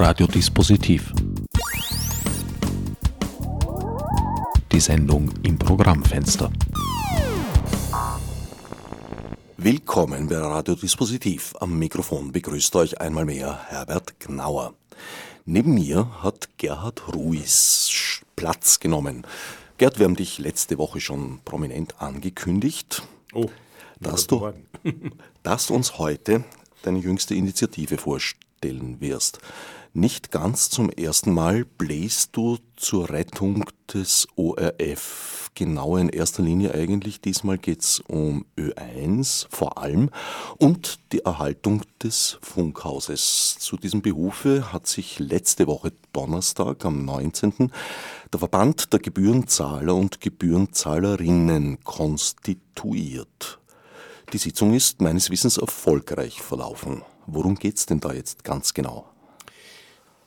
[0.00, 1.12] Radiodispositiv.
[4.70, 6.52] Die Sendung im Programmfenster.
[9.56, 11.56] Willkommen bei Radiodispositiv.
[11.58, 14.74] Am Mikrofon begrüßt euch einmal mehr Herbert Gnauer.
[15.46, 19.26] Neben mir hat Gerhard Ruiz Platz genommen.
[19.78, 23.02] Gerd, wir haben dich letzte Woche schon prominent angekündigt,
[23.34, 23.50] Oh,
[23.98, 24.52] dass du,
[25.42, 26.44] dass du uns heute
[26.82, 29.40] deine jüngste Initiative vorstellen wirst.
[29.94, 35.50] Nicht ganz zum ersten Mal bläst du zur Rettung des ORF.
[35.54, 37.20] Genau in erster Linie eigentlich.
[37.20, 40.10] Diesmal geht's um Ö1 vor allem
[40.58, 43.56] und die Erhaltung des Funkhauses.
[43.58, 47.72] Zu diesem Behufe hat sich letzte Woche Donnerstag am 19.
[48.32, 53.58] der Verband der Gebührenzahler und Gebührenzahlerinnen konstituiert.
[54.32, 57.02] Die Sitzung ist meines Wissens erfolgreich verlaufen.
[57.26, 59.06] Worum geht's denn da jetzt ganz genau?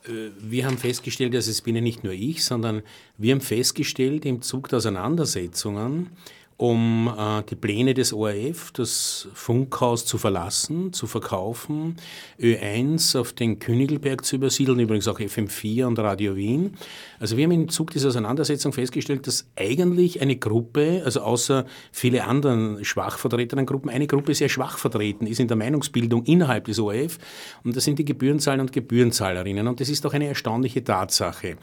[0.04, 2.82] Wir haben festgestellt, dass es bin ja nicht nur ich, sondern
[3.18, 6.10] wir haben festgestellt im Zug der Auseinandersetzungen
[6.56, 11.96] um äh, die Pläne des ORF, das Funkhaus zu verlassen, zu verkaufen,
[12.40, 16.74] Ö1 auf den Königelberg zu übersiedeln, übrigens auch FM4 und Radio Wien.
[17.18, 22.24] Also wir haben im Zug dieser Auseinandersetzung festgestellt, dass eigentlich eine Gruppe, also außer viele
[22.24, 26.78] anderen schwach vertretenen Gruppen, eine Gruppe sehr schwach vertreten ist in der Meinungsbildung innerhalb des
[26.78, 27.18] ORF
[27.64, 31.56] und das sind die Gebührenzahler und Gebührenzahlerinnen und das ist doch eine erstaunliche Tatsache.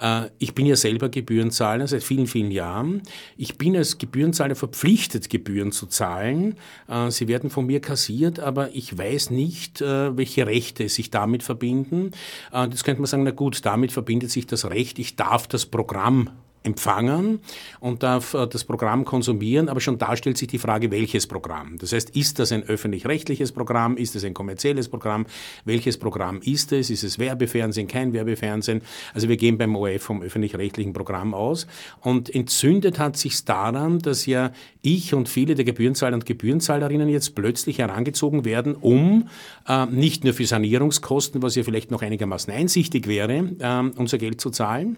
[0.00, 3.02] Äh, ich bin ja selber Gebührenzahler seit vielen, vielen Jahren.
[3.36, 6.56] Ich bin als Gebührenzahler verpflichtet, Gebühren zu zahlen.
[6.88, 11.42] Äh, Sie werden von mir kassiert, aber ich weiß nicht, äh, welche Rechte sich damit
[11.42, 12.10] verbinden.
[12.52, 15.66] Äh, Das könnte man sagen, na gut, damit verbindet sich das Recht, ich darf das
[15.66, 16.30] Programm
[16.64, 17.40] empfangen
[17.78, 21.78] und darf äh, das Programm konsumieren, aber schon da stellt sich die Frage, welches Programm.
[21.78, 25.26] Das heißt, ist das ein öffentlich-rechtliches Programm, ist es ein kommerzielles Programm,
[25.64, 28.80] welches Programm ist es, ist es Werbefernsehen, kein Werbefernsehen.
[29.12, 31.66] Also wir gehen beim ORF vom öffentlich-rechtlichen Programm aus
[32.00, 37.34] und entzündet hat sich daran, dass ja ich und viele der Gebührenzahler und Gebührenzahlerinnen jetzt
[37.34, 39.28] plötzlich herangezogen werden, um
[39.68, 44.40] äh, nicht nur für Sanierungskosten, was ja vielleicht noch einigermaßen einsichtig wäre, äh, unser Geld
[44.40, 44.96] zu zahlen,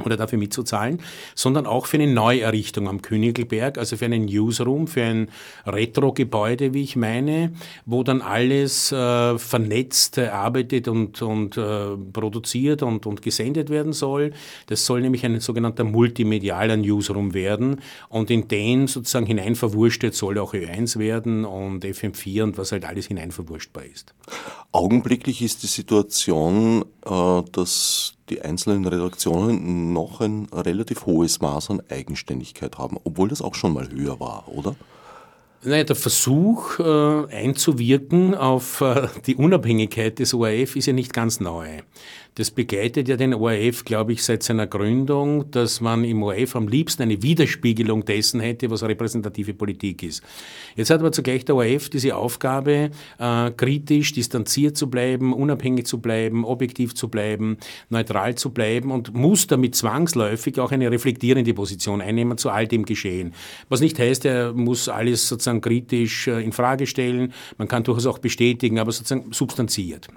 [0.00, 1.00] oder dafür mitzuzahlen,
[1.34, 5.28] sondern auch für eine Neuerrichtung am Königelberg, also für einen Newsroom, für ein
[5.66, 7.52] Retro-Gebäude, wie ich meine,
[7.84, 14.32] wo dann alles äh, vernetzt, erarbeitet und, und äh, produziert und, und gesendet werden soll.
[14.66, 20.54] Das soll nämlich ein sogenannter multimedialer Newsroom werden und in den sozusagen hineinverwurstet soll auch
[20.54, 24.14] Ö1 werden und FM4 und was halt alles hineinverwurstbar ist.
[24.72, 31.82] Augenblicklich ist die Situation, äh, dass die einzelnen Redaktionen noch ein relativ hohes Maß an
[31.90, 34.74] Eigenständigkeit haben, obwohl das auch schon mal höher war, oder?
[35.64, 41.38] Naja, der Versuch äh, einzuwirken auf äh, die Unabhängigkeit des ORF ist ja nicht ganz
[41.38, 41.82] neu.
[42.34, 46.66] Das begleitet ja den ORF, glaube ich, seit seiner Gründung, dass man im ORF am
[46.66, 50.22] liebsten eine Widerspiegelung dessen hätte, was repräsentative Politik ist.
[50.74, 56.00] Jetzt hat aber zugleich der ORF diese Aufgabe, äh, kritisch, distanziert zu bleiben, unabhängig zu
[56.00, 57.58] bleiben, objektiv zu bleiben,
[57.90, 62.86] neutral zu bleiben und muss damit zwangsläufig auch eine reflektierende Position einnehmen zu all dem
[62.86, 63.34] Geschehen.
[63.68, 68.06] Was nicht heißt, er muss alles sozusagen kritisch äh, in Frage stellen, man kann durchaus
[68.06, 70.08] auch bestätigen, aber sozusagen substanziert.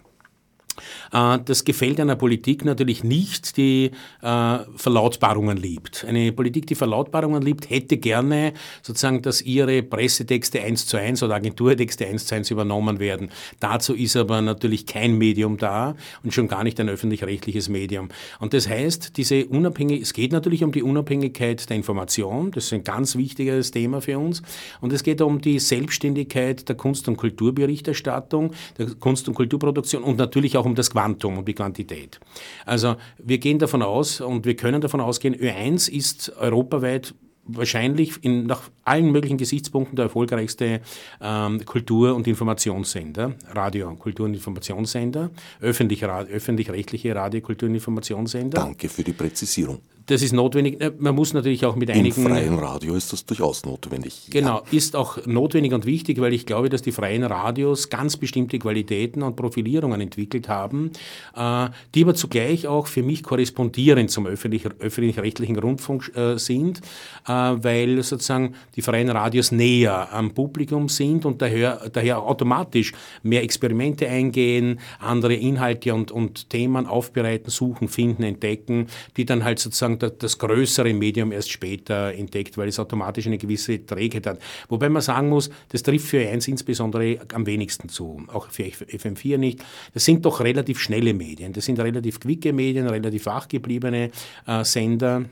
[1.12, 3.92] Äh, Das gefällt einer Politik natürlich nicht, die
[4.22, 6.06] äh, Verlautbarungen liebt.
[6.08, 11.36] Eine Politik, die Verlautbarungen liebt, hätte gerne sozusagen, dass ihre Pressetexte eins zu eins oder
[11.36, 13.30] Agenturtexte eins zu eins übernommen werden.
[13.60, 18.10] Dazu ist aber natürlich kein Medium da und schon gar nicht ein öffentlich-rechtliches Medium.
[18.40, 22.52] Und das heißt, diese Unabhängig, es geht natürlich um die Unabhängigkeit der Information.
[22.52, 24.42] Das ist ein ganz wichtiges Thema für uns.
[24.82, 30.18] Und es geht um die Selbstständigkeit der Kunst- und Kulturberichterstattung, der Kunst- und Kulturproduktion und
[30.18, 32.20] natürlich auch um das Quantum, um die Quantität.
[32.66, 37.14] Also wir gehen davon aus und wir können davon ausgehen, Ö1 ist europaweit
[37.46, 40.82] wahrscheinlich in, nach allen möglichen Gesichtspunkten der erfolgreichste
[41.22, 45.30] ähm, Kultur- und Informationssender, Radio- und Kultur- und Informationssender,
[45.62, 48.58] öffentlich, öffentlich-rechtliche Radio-, Kultur- und Informationssender.
[48.58, 49.80] Danke für die Präzisierung.
[50.08, 50.80] Das ist notwendig.
[50.82, 52.24] Äh, Man muss natürlich auch mit Im einigen...
[52.24, 54.28] freien Radio ist das durchaus notwendig.
[54.30, 58.60] Genau, ist auch notwendig und wichtig, weil ich glaube, dass die freien Radios ganz bestimmte
[58.60, 60.92] Qualitäten und Profilierungen entwickelt haben,
[61.36, 66.82] äh, die aber zugleich auch für mich korrespondierend zum öffentlich- öffentlich-rechtlichen Rundfunk äh, sind,
[67.26, 72.94] weil sozusagen die freien Radios näher am Publikum sind und daher, daher automatisch
[73.24, 78.88] mehr Experimente eingehen, andere Inhalte und, und Themen aufbereiten, suchen, finden, entdecken,
[79.18, 83.38] die dann halt sozusagen sozusagen das größere Medium erst später entdeckt, weil es automatisch eine
[83.38, 84.40] gewisse Trägheit hat.
[84.70, 89.38] Wobei man sagen muss, das trifft für Ö1 insbesondere am wenigsten zu, auch für FM4
[89.38, 89.64] nicht.
[89.94, 94.12] Das sind doch relativ schnelle Medien, das sind relativ quicke Medien, relativ wachgebliebene
[94.48, 95.26] äh, Sender.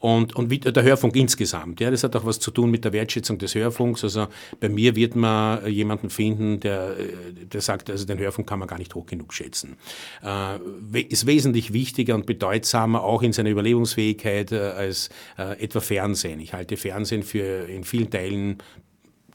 [0.00, 2.92] Und, und wie, der Hörfunk insgesamt, ja, das hat auch was zu tun mit der
[2.92, 4.04] Wertschätzung des Hörfunks.
[4.04, 4.28] Also
[4.60, 6.94] bei mir wird man jemanden finden, der,
[7.52, 9.76] der sagt, also den Hörfunk kann man gar nicht hoch genug schätzen.
[10.22, 16.38] Äh, ist wesentlich wichtiger und bedeutsamer auch in seiner Überlebensfähigkeit äh, als äh, etwa Fernsehen.
[16.40, 18.58] Ich halte Fernsehen für in vielen Teilen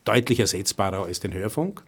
[0.05, 1.83] deutlich ersetzbarer als den Hörfunk.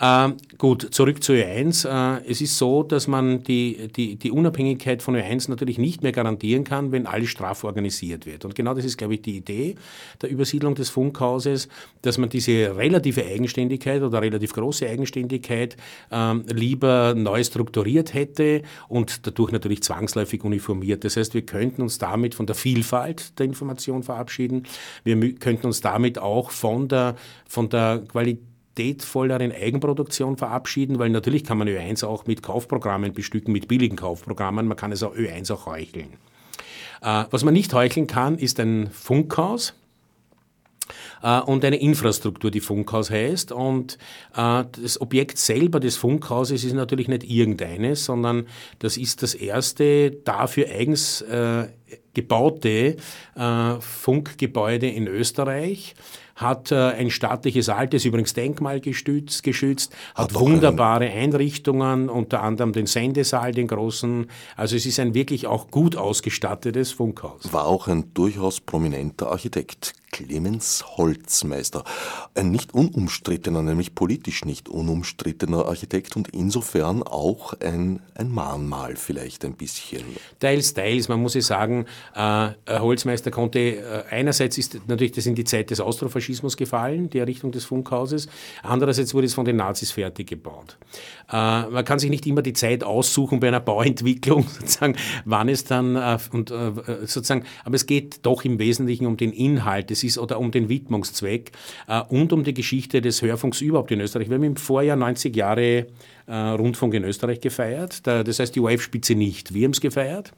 [0.00, 1.88] Äh, gut, zurück zu Ö1.
[1.88, 6.12] Äh, es ist so, dass man die, die, die Unabhängigkeit von Ö1 natürlich nicht mehr
[6.12, 8.44] garantieren kann, wenn alles straff organisiert wird.
[8.44, 9.76] Und genau das ist, glaube ich, die Idee
[10.20, 11.68] der Übersiedlung des Funkhauses,
[12.02, 15.76] dass man diese relative Eigenständigkeit oder relativ große Eigenständigkeit
[16.10, 21.04] äh, lieber neu strukturiert hätte und dadurch natürlich zwangsläufig uniformiert.
[21.04, 24.64] Das heißt, wir könnten uns damit von der Vielfalt der Information verabschieden.
[25.04, 31.44] Wir könnten uns damit auch von der, von der Qualität qualitätvolleren Eigenproduktion verabschieden, weil natürlich
[31.44, 34.66] kann man Ö1 auch mit Kaufprogrammen bestücken, mit billigen Kaufprogrammen.
[34.66, 36.14] Man kann es auch Ö1 auch heucheln.
[37.02, 39.74] Äh, was man nicht heucheln kann, ist ein Funkhaus
[41.22, 43.52] äh, und eine Infrastruktur, die Funkhaus heißt.
[43.52, 43.98] Und
[44.34, 48.46] äh, das Objekt selber des Funkhauses ist natürlich nicht irgendeines, sondern
[48.80, 51.24] das ist das erste dafür eigens
[52.12, 52.96] gebaute
[53.80, 55.94] Funkgebäude in Österreich
[56.36, 62.86] hat äh, ein staatliches altes, übrigens denkmalgestützt, geschützt, hat, hat wunderbare Einrichtungen, unter anderem den
[62.86, 64.26] Sendesaal, den großen.
[64.56, 67.52] Also es ist ein wirklich auch gut ausgestattetes Funkhaus.
[67.52, 69.94] War auch ein durchaus prominenter Architekt.
[70.14, 71.82] Clemens Holzmeister.
[72.36, 79.44] Ein nicht unumstrittener, nämlich politisch nicht unumstrittener Architekt und insofern auch ein, ein Mahnmal vielleicht
[79.44, 80.04] ein bisschen.
[80.38, 81.08] Teils, teils.
[81.08, 85.70] Man muss ja sagen, äh, Holzmeister konnte, äh, einerseits ist natürlich das in die Zeit
[85.70, 88.28] des Austrofaschismus gefallen, die Errichtung des Funkhauses.
[88.62, 90.78] Andererseits wurde es von den Nazis fertig gebaut.
[91.28, 94.94] Äh, man kann sich nicht immer die Zeit aussuchen bei einer Bauentwicklung, sozusagen,
[95.24, 96.70] wann es dann, äh, und äh,
[97.00, 100.68] sozusagen, aber es geht doch im Wesentlichen um den Inhalt des ist oder um den
[100.68, 101.52] Widmungszweck
[101.88, 104.28] äh, und um die Geschichte des Hörfunks überhaupt in Österreich.
[104.28, 105.86] Wir haben im Vorjahr 90 Jahre
[106.26, 108.06] äh, Rundfunk in Österreich gefeiert.
[108.06, 109.52] Da, das heißt, die ORF-Spitze nicht.
[109.54, 110.32] Wir haben es gefeiert.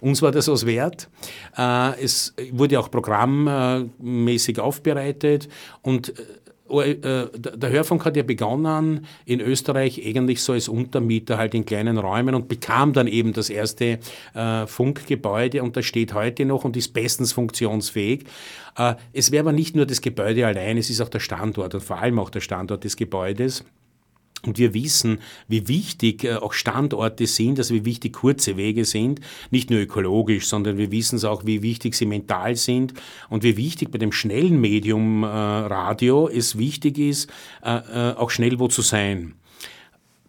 [0.00, 1.08] Uns war das was wert.
[1.56, 5.48] Äh, es wurde auch programmmäßig aufbereitet
[5.82, 6.22] und äh,
[6.70, 12.34] der Hörfunk hat ja begonnen in Österreich eigentlich so als Untermieter halt in kleinen Räumen
[12.34, 13.98] und bekam dann eben das erste
[14.34, 18.24] äh, Funkgebäude und das steht heute noch und ist bestens funktionsfähig.
[18.76, 21.82] Äh, es wäre aber nicht nur das Gebäude allein, es ist auch der Standort und
[21.82, 23.64] vor allem auch der Standort des Gebäudes.
[24.46, 29.20] Und wir wissen, wie wichtig äh, auch Standorte sind, also wie wichtig kurze Wege sind,
[29.50, 32.94] nicht nur ökologisch, sondern wir wissen es auch, wie wichtig sie mental sind.
[33.28, 37.30] Und wie wichtig bei dem schnellen Medium äh, Radio es wichtig ist,
[37.62, 39.34] äh, auch schnell wo zu sein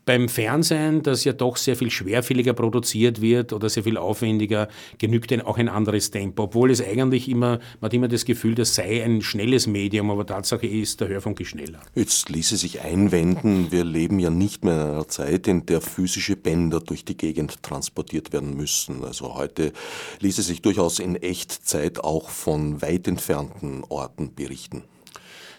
[0.06, 4.68] beim Fernsehen, das ja doch sehr viel schwerfälliger produziert wird oder sehr viel aufwendiger,
[4.98, 6.44] genügt denn auch ein anderes Tempo.
[6.44, 10.25] Obwohl es eigentlich immer, man hat immer das Gefühl, das sei ein schnelles Medium, aber
[10.25, 11.80] Tatsache ist, der Hörfunk ist schneller.
[11.95, 16.36] Jetzt ließe sich einwenden, wir leben ja nicht mehr in einer Zeit, in der physische
[16.36, 19.04] Bänder durch die Gegend transportiert werden müssen.
[19.04, 19.71] Also heute
[20.19, 24.83] ließe sich durchaus in Echtzeit auch von weit entfernten Orten berichten.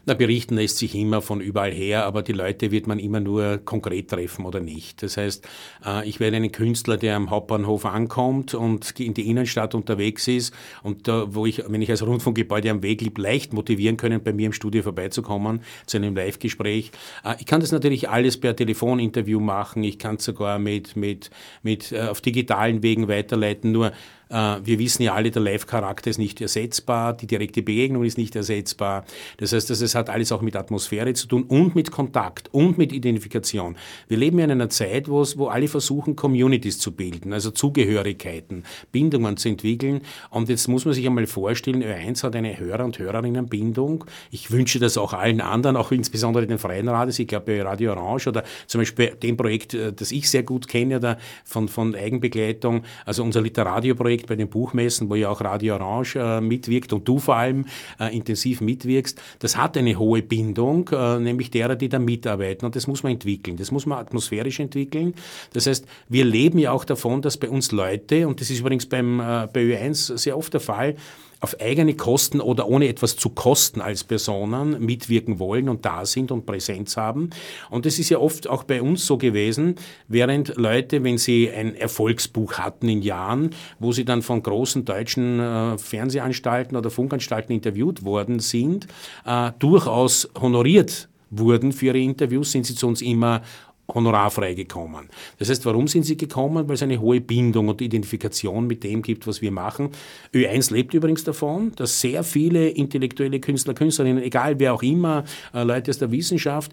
[0.05, 3.59] Na, berichten lässt sich immer von überall her, aber die Leute wird man immer nur
[3.59, 5.01] konkret treffen oder nicht.
[5.03, 5.47] Das heißt,
[5.87, 10.53] äh, ich werde einen Künstler, der am Hauptbahnhof ankommt und in die Innenstadt unterwegs ist
[10.83, 14.33] und da, wo ich, wenn ich als Rundfunkgebäude am Weg lieb, leicht motivieren können, bei
[14.33, 16.91] mir im Studio vorbeizukommen zu einem Live-Gespräch.
[17.25, 19.85] Äh, ich kann das natürlich alles per Telefoninterview machen.
[19.85, 21.31] Ich kann es sogar mit, mit,
[21.63, 23.71] mit äh, auf digitalen Wegen weiterleiten.
[23.71, 23.93] Nur
[24.33, 29.05] wir wissen ja alle, der Live-Charakter ist nicht ersetzbar, die direkte Begegnung ist nicht ersetzbar.
[29.37, 32.93] Das heißt, es hat alles auch mit Atmosphäre zu tun und mit Kontakt und mit
[32.93, 33.77] Identifikation.
[34.09, 37.51] Wir leben ja in einer Zeit, wo, es, wo alle versuchen, Communities zu bilden, also
[37.51, 40.01] Zugehörigkeiten, Bindungen zu entwickeln.
[40.31, 44.05] Und jetzt muss man sich einmal vorstellen, Ö1 hat eine Hörer- und Hörerinnenbindung.
[44.31, 47.19] Ich wünsche das auch allen anderen, auch insbesondere den freien Radios.
[47.19, 50.69] Ich glaube, bei Radio Orange oder zum Beispiel dem Projekt, äh, das ich sehr gut
[50.69, 55.75] kenne, von, von Eigenbegleitung, also unser Literadio-Projekt, Projekt bei den Buchmessen, wo ja auch Radio
[55.75, 57.67] Orange äh, mitwirkt und du vor allem
[57.99, 62.65] äh, intensiv mitwirkst, das hat eine hohe Bindung, äh, nämlich derer, die da mitarbeiten.
[62.67, 63.57] Und das muss man entwickeln.
[63.57, 65.15] Das muss man atmosphärisch entwickeln.
[65.53, 68.87] Das heißt, wir leben ja auch davon, dass bei uns Leute, und das ist übrigens
[68.87, 70.97] beim, äh, bei Ö1 sehr oft der Fall,
[71.43, 76.31] auf eigene Kosten oder ohne etwas zu kosten als Personen mitwirken wollen und da sind
[76.31, 77.31] und Präsenz haben.
[77.69, 79.75] Und das ist ja oft auch bei uns so gewesen,
[80.07, 85.41] während Leute, wenn sie ein Erfolgsbuch hatten in Jahren, wo sie dann von großen deutschen
[85.41, 88.87] äh, Fernsehanstalten oder Funkanstalten interviewt worden sind,
[89.27, 93.43] äh, durchaus honoriert wurden für ihre Interviews, sind sie zu uns immer
[93.89, 95.09] honorarfrei gekommen.
[95.39, 96.69] Das heißt, warum sind sie gekommen?
[96.69, 99.91] Weil es eine hohe Bindung und Identifikation mit dem gibt, was wir machen.
[100.33, 105.63] Ö1 lebt übrigens davon, dass sehr viele intellektuelle Künstler, Künstlerinnen, egal wer auch immer, äh,
[105.63, 106.73] Leute aus der Wissenschaft,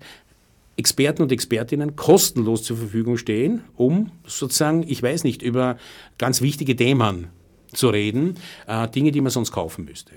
[0.77, 5.77] Experten und Expertinnen kostenlos zur Verfügung stehen, um sozusagen, ich weiß nicht, über
[6.17, 7.27] ganz wichtige Themen
[7.73, 8.35] zu reden,
[8.65, 10.13] äh, Dinge, die man sonst kaufen müsste.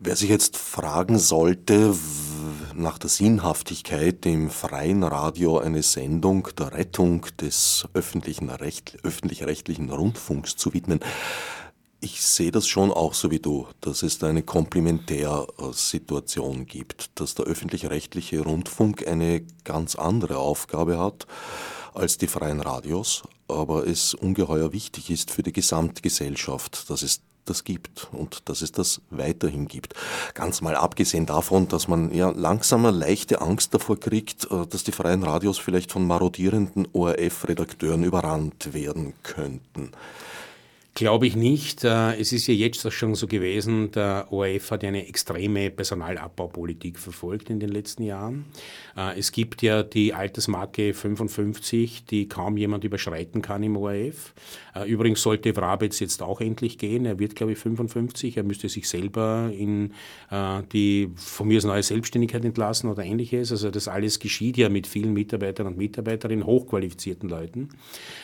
[0.00, 1.94] Wer sich jetzt fragen sollte,
[2.80, 10.56] nach der Sinnhaftigkeit im freien Radio eine Sendung der Rettung des öffentlichen Recht, öffentlich-rechtlichen Rundfunks
[10.56, 11.00] zu widmen,
[12.00, 17.34] ich sehe das schon auch so wie du, dass es da eine Komplementärsituation gibt, dass
[17.34, 21.26] der öffentlich-rechtliche Rundfunk eine ganz andere Aufgabe hat
[21.92, 27.20] als die freien Radios, aber es ungeheuer wichtig ist für die Gesamtgesellschaft, dass es
[27.50, 29.94] das gibt und dass es das weiterhin gibt.
[30.34, 34.84] Ganz mal abgesehen davon, dass man ja langsam eine leichte Angst davor kriegt, äh, dass
[34.84, 39.92] die freien Radios vielleicht von marodierenden ORF-Redakteuren überrannt werden könnten.
[40.94, 41.84] Glaube ich nicht.
[41.84, 47.48] Äh, es ist ja jetzt schon so gewesen, der ORF hat eine extreme Personalabbaupolitik verfolgt
[47.48, 48.46] in den letzten Jahren.
[48.96, 54.34] Äh, es gibt ja die Altersmarke 55, die kaum jemand überschreiten kann im ORF.
[54.74, 57.06] Äh, übrigens sollte Wrabetz jetzt auch endlich gehen.
[57.06, 58.36] Er wird, glaube ich, 55.
[58.36, 59.92] Er müsste sich selber in
[60.72, 63.50] die von mir aus neue Selbstständigkeit entlassen oder ähnliches.
[63.50, 67.70] Also das alles geschieht ja mit vielen Mitarbeitern und Mitarbeiterinnen, hochqualifizierten Leuten.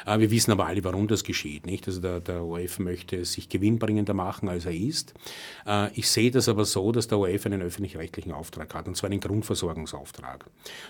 [0.06, 1.66] Wir wissen aber alle, warum das geschieht.
[1.66, 1.88] Nicht?
[1.88, 5.14] Also der, der ORF möchte sich gewinnbringender machen, als er ist.
[5.66, 9.10] Äh, ich sehe das aber so, dass der ORF einen öffentlich-rechtlichen Auftrag hat, und zwar
[9.10, 10.46] einen Grundversorgungsauftrag.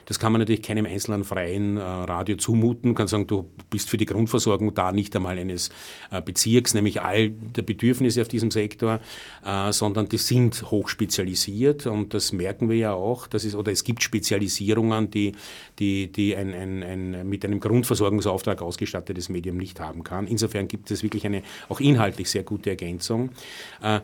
[0.07, 3.97] Das kann man natürlich keinem einzelnen freien äh, Radio zumuten, kann sagen, du bist für
[3.97, 5.71] die Grundversorgung da nicht einmal eines
[6.11, 9.01] äh, Bezirks, nämlich all der Bedürfnisse auf diesem Sektor,
[9.71, 14.03] sondern die sind hochspezialisiert und das merken wir ja auch, dass es, oder es gibt
[14.03, 15.33] Spezialisierungen, die,
[15.79, 20.27] die, die ein, ein, ein mit einem Grundversorgungsauftrag ausgestattetes Medium nicht haben kann.
[20.27, 23.31] Insofern gibt es wirklich eine auch inhaltlich sehr gute Ergänzung.
[23.83, 24.01] Äh,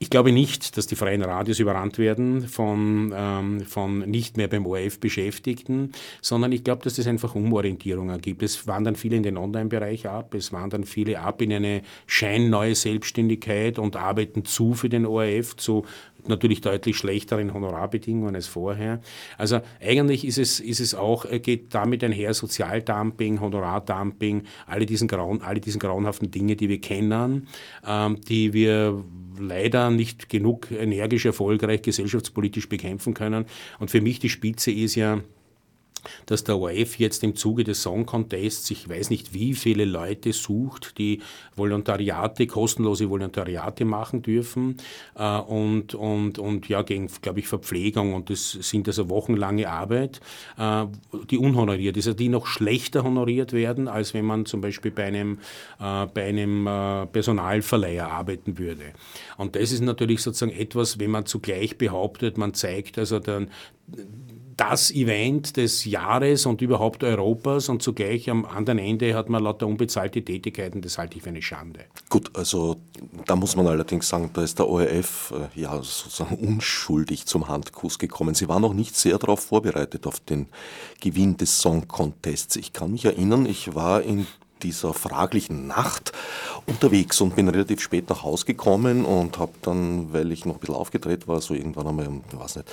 [0.00, 4.64] ich glaube nicht, dass die freien Radios überrannt werden von, ähm, von nicht mehr beim
[4.64, 5.90] ORF Beschäftigten,
[6.22, 8.44] sondern ich glaube, dass es einfach Umorientierungen gibt.
[8.44, 13.78] Es wandern viele in den Online-Bereich ab, es wandern viele ab in eine scheinneue Selbstständigkeit
[13.80, 15.84] und arbeiten zu für den ORF zu
[16.26, 19.00] natürlich deutlich schlechteren Honorarbedingungen als vorher.
[19.36, 25.08] Also eigentlich ist es, ist es auch, äh, geht damit einher Sozialdumping, Honorardumping, alle diesen,
[25.08, 27.48] grauen, alle diesen grauenhaften Dinge, die wir kennen,
[27.86, 29.04] ähm, die wir
[29.38, 33.46] leider nicht genug energisch erfolgreich gesellschaftspolitisch bekämpfen können.
[33.78, 35.20] Und für mich die Spitze ist ja,
[36.26, 40.32] dass der ORF jetzt im Zuge des Song Contests, ich weiß nicht wie viele Leute
[40.32, 41.22] sucht, die
[41.56, 44.76] Volontariate, kostenlose Volontariate machen dürfen
[45.16, 50.20] äh, und, und, und ja, gegen, glaube ich, Verpflegung und das sind also wochenlange Arbeit,
[50.58, 50.86] äh,
[51.30, 55.04] die unhonoriert ist, also die noch schlechter honoriert werden, als wenn man zum Beispiel bei
[55.04, 55.38] einem,
[55.80, 56.68] äh, bei einem
[57.12, 58.92] Personalverleiher arbeiten würde.
[59.36, 63.50] Und das ist natürlich sozusagen etwas, wenn man zugleich behauptet, man zeigt also dann
[64.58, 69.68] das Event des Jahres und überhaupt Europas und zugleich am anderen Ende hat man lauter
[69.68, 71.84] unbezahlte Tätigkeiten, das halte ich für eine Schande.
[72.08, 72.76] Gut, also
[73.24, 78.00] da muss man allerdings sagen, da ist der ORF äh, ja sozusagen unschuldig zum Handkuss
[78.00, 78.34] gekommen.
[78.34, 80.48] Sie waren noch nicht sehr darauf vorbereitet auf den
[81.00, 82.56] Gewinn des Song Contests.
[82.56, 84.26] Ich kann mich erinnern, ich war in
[84.64, 86.12] dieser fraglichen Nacht
[86.66, 90.60] unterwegs und bin relativ spät nach Hause gekommen und habe dann, weil ich noch ein
[90.60, 92.68] bisschen aufgedreht war, so irgendwann einmal, ich weiß nicht,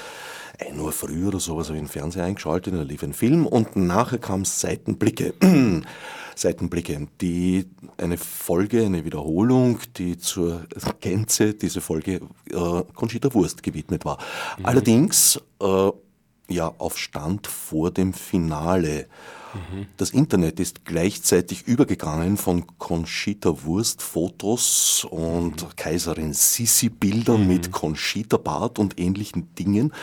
[0.60, 3.76] 1 Uhr früh oder sowas habe ich den Fernseher eingeschaltet, da lief ein Film und
[3.76, 5.34] nachher kam Seitenblicke.
[6.36, 7.66] Seitenblicke, die
[7.98, 10.66] eine Folge, eine Wiederholung, die zur
[11.00, 12.22] Gänze diese Folge
[12.52, 14.18] äh, Conchita Wurst gewidmet war.
[14.58, 14.66] Mhm.
[14.66, 15.92] Allerdings äh,
[16.50, 19.08] ja auf Stand vor dem Finale.
[19.98, 25.76] Das Internet ist gleichzeitig übergegangen von Conchita Wurst Fotos und mhm.
[25.76, 27.48] Kaiserin Sissi Bildern mhm.
[27.48, 29.94] mit Conchita Bart und ähnlichen Dingen.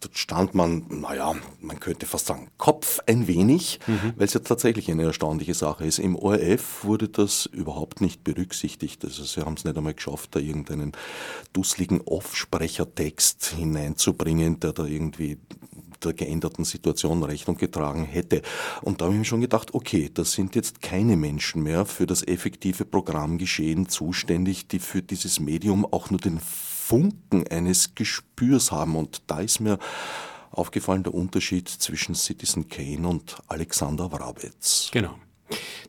[0.00, 4.14] Dort stand man, naja, man könnte fast sagen, Kopf ein wenig, mhm.
[4.16, 5.98] weil es ja tatsächlich eine erstaunliche Sache ist.
[5.98, 9.04] Im ORF wurde das überhaupt nicht berücksichtigt.
[9.04, 10.92] Also sie haben es nicht einmal geschafft, da irgendeinen
[11.52, 15.38] dusseligen Offsprechertext hineinzubringen, der da irgendwie
[15.96, 18.42] der geänderten Situation Rechnung getragen hätte.
[18.82, 22.06] Und da habe ich mir schon gedacht, okay, das sind jetzt keine Menschen mehr für
[22.06, 28.96] das effektive Programmgeschehen zuständig, die für dieses Medium auch nur den Funken eines Gespürs haben.
[28.96, 29.78] Und da ist mir
[30.50, 34.90] aufgefallen der Unterschied zwischen Citizen Kane und Alexander Wrabetz.
[34.92, 35.14] Genau.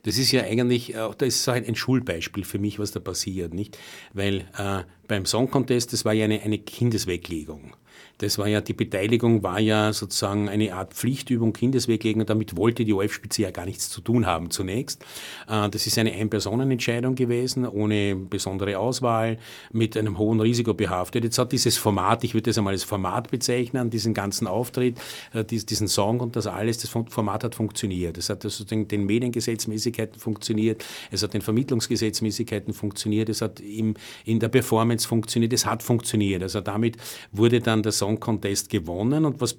[0.02, 3.78] Das ist ja eigentlich, äh, das ist ein Schulbeispiel für mich, was da passiert, nicht?
[4.12, 7.74] Weil äh, beim Song Contest, das war ja eine, eine Kindesweglegung.
[8.18, 12.24] Das war ja, die Beteiligung war ja sozusagen eine Art Pflichtübung, Kindesweglegung.
[12.24, 15.04] Damit wollte die OF-Spitze ja gar nichts zu tun haben zunächst.
[15.48, 19.38] Äh, das ist eine Ein-Personen-Entscheidung gewesen, ohne besondere Auswahl,
[19.70, 21.24] mit einem hohen Risiko behaftet.
[21.24, 24.98] Jetzt hat dieses Format, ich würde das einmal als Format bezeichnen, diesen ganzen Auftritt,
[25.34, 28.16] äh, diesen Song und das alles, das Format hat funktioniert.
[28.16, 33.94] Es hat also den, den Mediengesetzmäßigkeiten funktioniert, es hat den Vermittlungsgesetzmäßigkeiten funktioniert, es hat im,
[34.24, 36.42] in der Performance funktioniert, es hat funktioniert.
[36.42, 36.96] Also damit
[37.30, 39.58] wurde dann der Song Song Contest gewonnen und was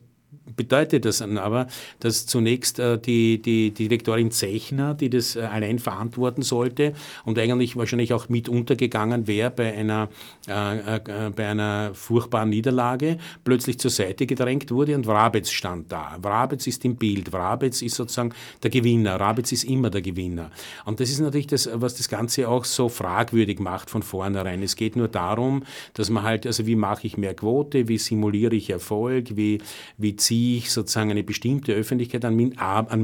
[0.55, 1.67] bedeutet das aber,
[1.99, 6.93] dass zunächst äh, die, die, die Direktorin Zechner, die das äh, allein verantworten sollte
[7.25, 10.09] und eigentlich wahrscheinlich auch mit untergegangen wäre bei einer,
[10.47, 10.99] äh, äh,
[11.35, 16.17] bei einer furchtbaren Niederlage, plötzlich zur Seite gedrängt wurde und Wrabetz stand da.
[16.21, 20.51] Wrabetz ist im Bild, Wrabetz ist sozusagen der Gewinner, Wrabetz ist immer der Gewinner.
[20.85, 24.63] Und das ist natürlich das, was das Ganze auch so fragwürdig macht von vornherein.
[24.63, 25.63] Es geht nur darum,
[25.93, 29.59] dass man halt, also wie mache ich mehr Quote, wie simuliere ich Erfolg, wie,
[29.97, 32.35] wie ziehe beziehe ich sozusagen eine bestimmte Öffentlichkeit an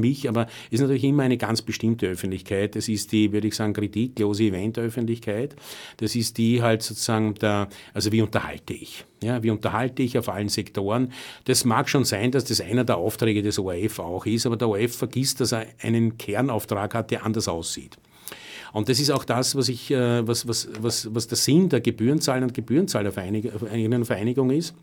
[0.00, 2.76] mich, aber es ist natürlich immer eine ganz bestimmte Öffentlichkeit.
[2.76, 5.56] Das ist die, würde ich sagen, kritiklose Eventöffentlichkeit.
[5.96, 9.04] Das ist die halt sozusagen der, also wie unterhalte ich?
[9.20, 11.12] Ja, wie unterhalte ich auf allen Sektoren?
[11.46, 14.68] Das mag schon sein, dass das einer der Aufträge des ORF auch ist, aber der
[14.68, 17.96] ORF vergisst, dass er einen Kernauftrag hat, der anders aussieht.
[18.72, 21.80] Und das ist auch das, was, ich, äh, was, was, was, was der Sinn der
[21.80, 24.74] Gebührenzahlen und Gebührenzahlervereinigung ist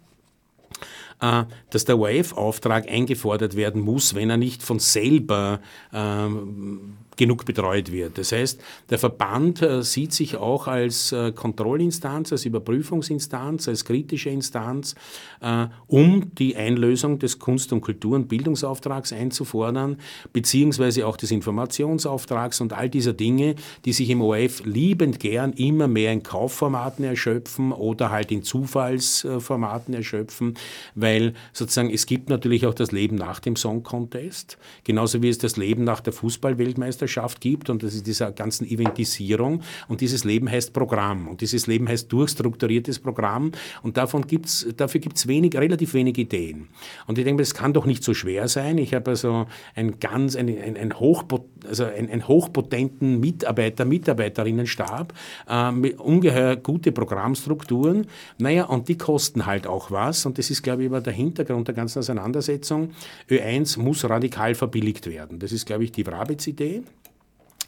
[1.70, 5.60] dass der ORF-Auftrag eingefordert werden muss, wenn er nicht von selber
[5.94, 8.18] ähm, genug betreut wird.
[8.18, 8.60] Das heißt,
[8.90, 14.96] der Verband äh, sieht sich auch als äh, Kontrollinstanz, als Überprüfungsinstanz, als kritische Instanz,
[15.40, 19.98] äh, um die Einlösung des Kunst- und Kultur- und Bildungsauftrags einzufordern,
[20.34, 23.54] beziehungsweise auch des Informationsauftrags und all dieser Dinge,
[23.86, 29.94] die sich im ORF liebend gern immer mehr in Kaufformaten erschöpfen oder halt in Zufallsformaten
[29.94, 30.56] erschöpfen,
[30.96, 35.38] weil sozusagen es gibt natürlich auch das Leben nach dem Song Contest, genauso wie es
[35.38, 40.24] das Leben nach der Fußballweltmeisterschaft Gesellschaft gibt und das ist dieser ganzen Eventisierung und dieses
[40.24, 43.52] Leben heißt Programm und dieses Leben heißt durchstrukturiertes Programm
[43.84, 46.70] und davon gibt's, dafür gibt es wenig, relativ wenig Ideen.
[47.08, 48.78] Und ich denke, es kann doch nicht so schwer sein.
[48.78, 55.14] Ich habe also ein ganz, ein, ein, ein, Hochpot, also ein, ein hochpotenten Mitarbeiter, Mitarbeiterinnenstab
[55.50, 58.08] äh, mit ungeheuer gute Programmstrukturen.
[58.38, 61.68] Naja, und die kosten halt auch was und das ist, glaube ich, immer der Hintergrund
[61.68, 62.92] der ganzen Auseinandersetzung.
[63.30, 65.40] Ö1 muss radikal verbilligt werden.
[65.40, 66.84] Das ist, glaube ich, die Wrabitz-Idee.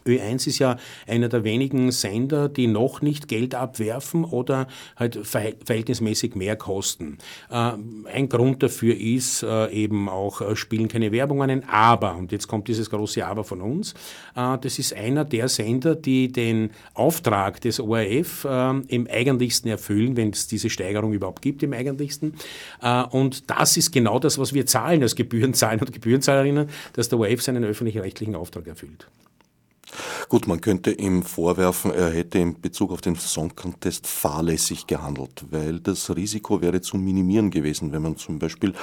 [0.05, 6.35] Ö1 ist ja einer der wenigen Sender, die noch nicht Geld abwerfen oder halt verhältnismäßig
[6.35, 7.17] mehr kosten.
[7.49, 7.73] Äh,
[8.11, 12.47] ein Grund dafür ist äh, eben auch, äh, spielen keine Werbungen ein, aber, und jetzt
[12.47, 13.93] kommt dieses große Aber von uns,
[14.35, 20.47] das ist einer der Sender, die den Auftrag des ORF im eigentlichsten erfüllen, wenn es
[20.47, 22.33] diese Steigerung überhaupt gibt im eigentlichsten.
[23.11, 27.41] Und das ist genau das, was wir zahlen als Gebührenzahler und Gebührenzahlerinnen, dass der ORF
[27.41, 29.07] seinen öffentlich-rechtlichen Auftrag erfüllt.
[30.33, 35.45] Gut, man könnte ihm vorwerfen, er hätte in Bezug auf den Song Contest fahrlässig gehandelt,
[35.51, 38.73] weil das Risiko wäre zu minimieren gewesen, wenn man zum Beispiel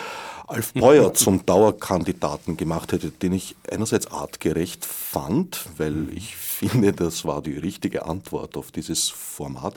[0.47, 7.25] Alf Beuer zum Dauerkandidaten gemacht hätte, den ich einerseits artgerecht fand, weil ich finde, das
[7.25, 9.75] war die richtige Antwort auf dieses Format.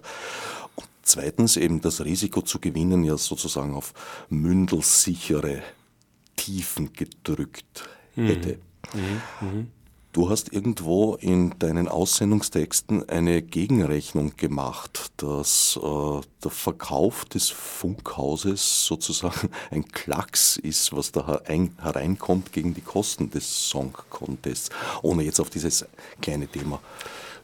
[0.75, 3.95] Und zweitens eben das Risiko zu gewinnen ja sozusagen auf
[4.29, 5.63] mündelsichere
[6.35, 8.59] Tiefen gedrückt hätte.
[8.93, 9.47] Mhm.
[9.47, 9.67] Mhm.
[10.13, 18.85] Du hast irgendwo in deinen Aussendungstexten eine Gegenrechnung gemacht, dass äh, der Verkauf des Funkhauses
[18.85, 24.69] sozusagen ein Klacks ist, was da hereinkommt gegen die Kosten des Song Contests,
[25.01, 25.83] ohne jetzt auf dieses
[26.21, 26.79] kleine Thema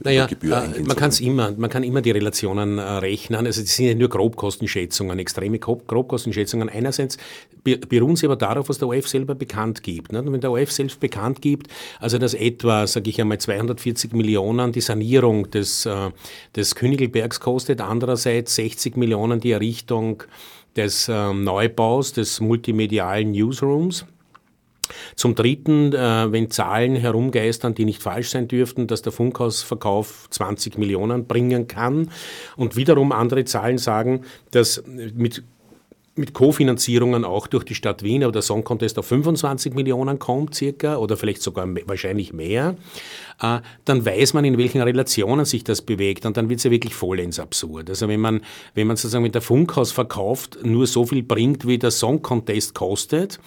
[0.01, 3.45] naja, äh, man kann immer, man kann immer die Relationen äh, rechnen.
[3.45, 6.69] Also das sind ja nur Grobkostenschätzungen, extreme Grobkostenschätzungen.
[6.69, 7.17] Einerseits
[7.63, 10.13] beruhen sie aber darauf, was der OF selber bekannt gibt.
[10.13, 10.21] Ne?
[10.21, 11.67] Und wenn der OF selbst bekannt gibt,
[11.99, 16.11] also dass etwa, sage ich einmal, 240 Millionen die Sanierung des, äh,
[16.55, 20.23] des Königelbergs kostet, andererseits 60 Millionen die Errichtung
[20.75, 24.05] des ähm, Neubaus des multimedialen Newsrooms,
[25.15, 30.77] zum Dritten, äh, wenn Zahlen herumgeistern, die nicht falsch sein dürften, dass der Funkhausverkauf 20
[30.77, 32.09] Millionen bringen kann.
[32.55, 35.43] Und wiederum andere Zahlen sagen, dass mit
[36.19, 40.53] mit Kofinanzierungen auch durch die Stadt Wien, aber der Song Contest auf 25 Millionen kommt
[40.53, 45.81] circa oder vielleicht sogar wahrscheinlich mehr, äh, dann weiß man, in welchen Relationen sich das
[45.81, 47.89] bewegt und dann wird es ja wirklich vollends absurd.
[47.89, 48.41] Also wenn man,
[48.73, 52.75] wenn man sozusagen mit der Funkhaus verkauft nur so viel bringt, wie der Song Contest
[52.75, 53.39] kostet,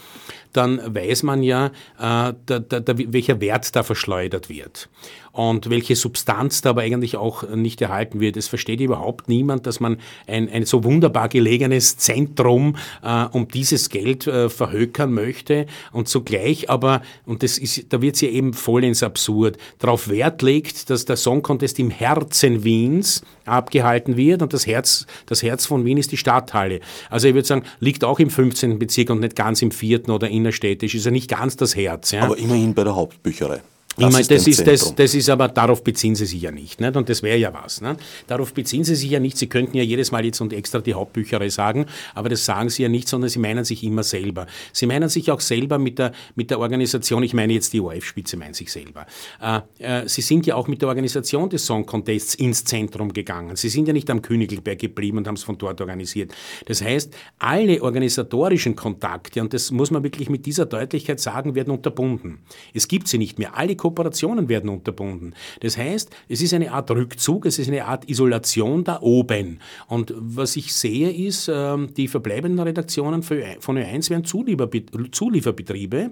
[0.52, 4.88] dann weiß man ja, äh, da, da, da, welcher Wert da verschleudert wird
[5.33, 8.37] und welche Substanz da aber eigentlich auch nicht erhalten wird.
[8.37, 13.88] Es versteht überhaupt niemand, dass man ein, ein so wunderbar gelegenes Zentrum äh, um dieses
[13.88, 18.52] Geld äh, verhökern möchte und zugleich aber, und das ist, da wird es ja eben
[18.52, 24.52] vollends absurd, darauf Wert legt, dass der Song Contest im Herzen Wiens abgehalten wird und
[24.52, 26.80] das Herz, das Herz von Wien ist die Stadthalle.
[27.10, 28.78] Also ich würde sagen, liegt auch im 15.
[28.78, 32.12] Bezirk und nicht ganz im vierten oder innerstädtisch, ist ja nicht ganz das Herz.
[32.12, 32.22] Ja.
[32.22, 33.60] Aber immerhin bei der Hauptbücherei.
[33.96, 36.81] Das ich meine, das ist, das, das ist aber, darauf beziehen Sie sich ja nicht.
[36.81, 36.96] nicht?
[36.96, 37.81] Und das wäre ja was.
[37.81, 38.00] Nicht?
[38.26, 39.37] Darauf beziehen Sie sich ja nicht.
[39.37, 42.83] Sie könnten ja jedes Mal jetzt und extra die Hauptbücherei sagen, aber das sagen Sie
[42.83, 44.46] ja nicht, sondern Sie meinen sich immer selber.
[44.72, 48.37] Sie meinen sich auch selber mit der, mit der Organisation, ich meine jetzt die ORF-Spitze,
[48.38, 49.07] meint sich selber.
[49.40, 53.57] Äh, äh, Sie sind ja auch mit der Organisation des Song Contests ins Zentrum gegangen.
[53.57, 56.33] Sie sind ja nicht am Königelberg geblieben und haben es von dort organisiert.
[56.66, 61.70] Das heißt, alle organisatorischen Kontakte, und das muss man wirklich mit dieser Deutlichkeit sagen, werden
[61.70, 62.38] unterbunden.
[62.72, 63.57] Es gibt sie nicht mehr.
[63.57, 65.34] Alle Kooperationen werden unterbunden.
[65.58, 69.58] Das heißt, es ist eine Art Rückzug, es ist eine Art Isolation da oben.
[69.88, 76.10] Und was ich sehe, ist, ähm, die verbleibenden Redaktionen von Ö1 werden Zulieferbetriebe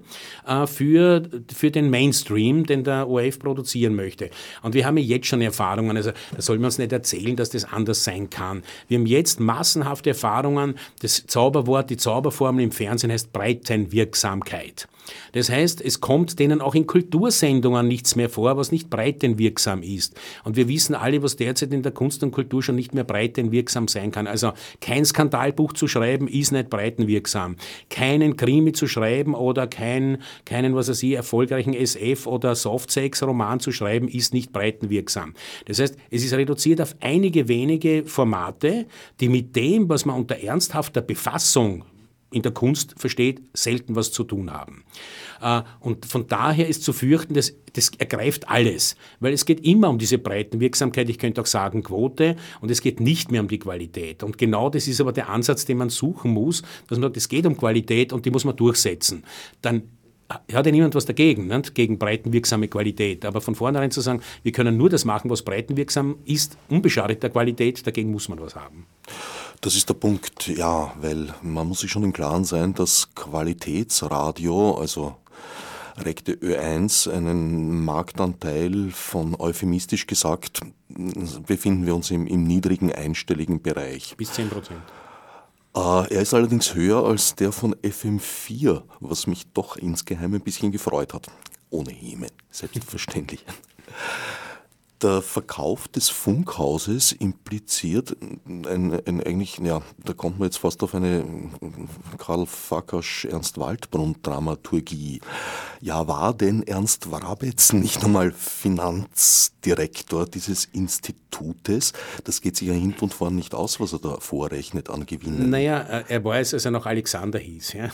[0.49, 1.23] äh, für,
[1.55, 4.31] für den Mainstream, den der ORF produzieren möchte.
[4.63, 7.65] Und wir haben jetzt schon Erfahrungen, also da soll man uns nicht erzählen, dass das
[7.65, 8.65] anders sein kann.
[8.89, 14.89] Wir haben jetzt massenhafte Erfahrungen, das Zauberwort, die Zauberformel im Fernsehen heißt Breitenwirksamkeit.
[15.33, 20.15] Das heißt, es kommt denen auch in Kultursendungen nichts mehr vor, was nicht breitenwirksam ist.
[20.45, 23.89] Und wir wissen alle, was derzeit in der Kunst und Kultur schon nicht mehr breitenwirksam
[23.89, 24.27] sein kann.
[24.27, 27.57] Also kein Skandalbuch zu schreiben ist nicht breitenwirksam.
[27.89, 33.73] Keinen Krimi zu schreiben oder kein, keinen, was weiß ich, erfolgreichen SF oder Softsex-Roman zu
[33.73, 35.35] schreiben, ist nicht breitenwirksam.
[35.67, 38.87] Das heißt, es ist reduziert auf einige wenige Formate,
[39.21, 41.85] die mit dem, was man unter ernsthafter Befassung
[42.33, 44.85] in der Kunst versteht, selten was zu tun haben.
[45.41, 49.89] Äh, und von daher ist zu fürchten, dass das ergreift alles, weil es geht immer
[49.91, 53.59] um diese Breitenwirksamkeit, ich könnte auch sagen Quote, und es geht nicht mehr um die
[53.59, 54.23] Qualität.
[54.23, 57.29] Und genau das ist aber der Ansatz, den man suchen muss, dass man sagt, es
[57.29, 59.25] geht um Qualität und die muss man durchsetzen.
[59.63, 59.83] Dann
[60.53, 61.75] hat ja niemand was dagegen, nicht?
[61.75, 63.25] gegen breitenwirksame Qualität.
[63.25, 67.31] Aber von vornherein zu sagen, wir können nur das machen, was breitenwirksam ist, unbeschadet der
[67.31, 68.87] Qualität, dagegen muss man was haben.
[69.61, 74.79] Das ist der Punkt, ja, weil man muss sich schon im Klaren sein, dass Qualitätsradio,
[74.79, 75.17] also
[76.03, 80.61] regte Ö1 einen Marktanteil von euphemistisch gesagt,
[81.47, 84.17] befinden wir uns im, im niedrigen einstelligen Bereich.
[84.17, 84.81] Bis 10 Prozent.
[85.77, 90.73] Äh, er ist allerdings höher als der von FM4, was mich doch insgeheim ein bisschen
[90.73, 91.27] gefreut hat.
[91.69, 93.45] Ohne Hemen, selbstverständlich.
[95.03, 100.95] Der Verkauf des Funkhauses impliziert ein, ein, eigentlich, ja, da kommt man jetzt fast auf
[100.95, 101.25] eine
[102.19, 105.21] Karl Fackersch, Ernst Waldbrunn Dramaturgie.
[105.81, 111.95] Ja, war denn Ernst Wrabetz nicht einmal Finanzdirektor dieses Institutes?
[112.25, 115.49] Das geht sich ja hinten und vorne nicht aus, was er da vorrechnet an Gewinnen.
[115.49, 117.73] Naja, äh, er weiß, als er noch Alexander hieß.
[117.73, 117.91] Ja.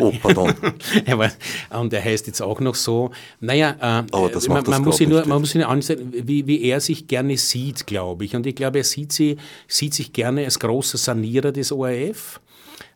[0.00, 0.54] Oh, pardon.
[1.04, 1.30] er war,
[1.70, 3.10] und er heißt jetzt auch noch so.
[3.40, 6.46] Naja, äh, Aber das man, macht man, muss ihn nur, man muss ihn ansehen, wie,
[6.46, 8.34] wie er sich gerne sieht, glaube ich.
[8.36, 9.36] Und ich glaube, er sieht, sie,
[9.68, 12.40] sieht sich gerne als großer Sanierer des ORF.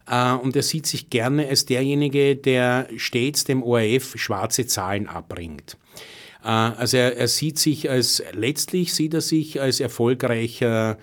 [0.08, 5.76] Äh, und er sieht sich gerne als derjenige, der stets dem ORF schwarze Zahlen abbringt.
[6.42, 10.98] Äh, also er, er, sieht sich als, letztlich sieht er sich als erfolgreicher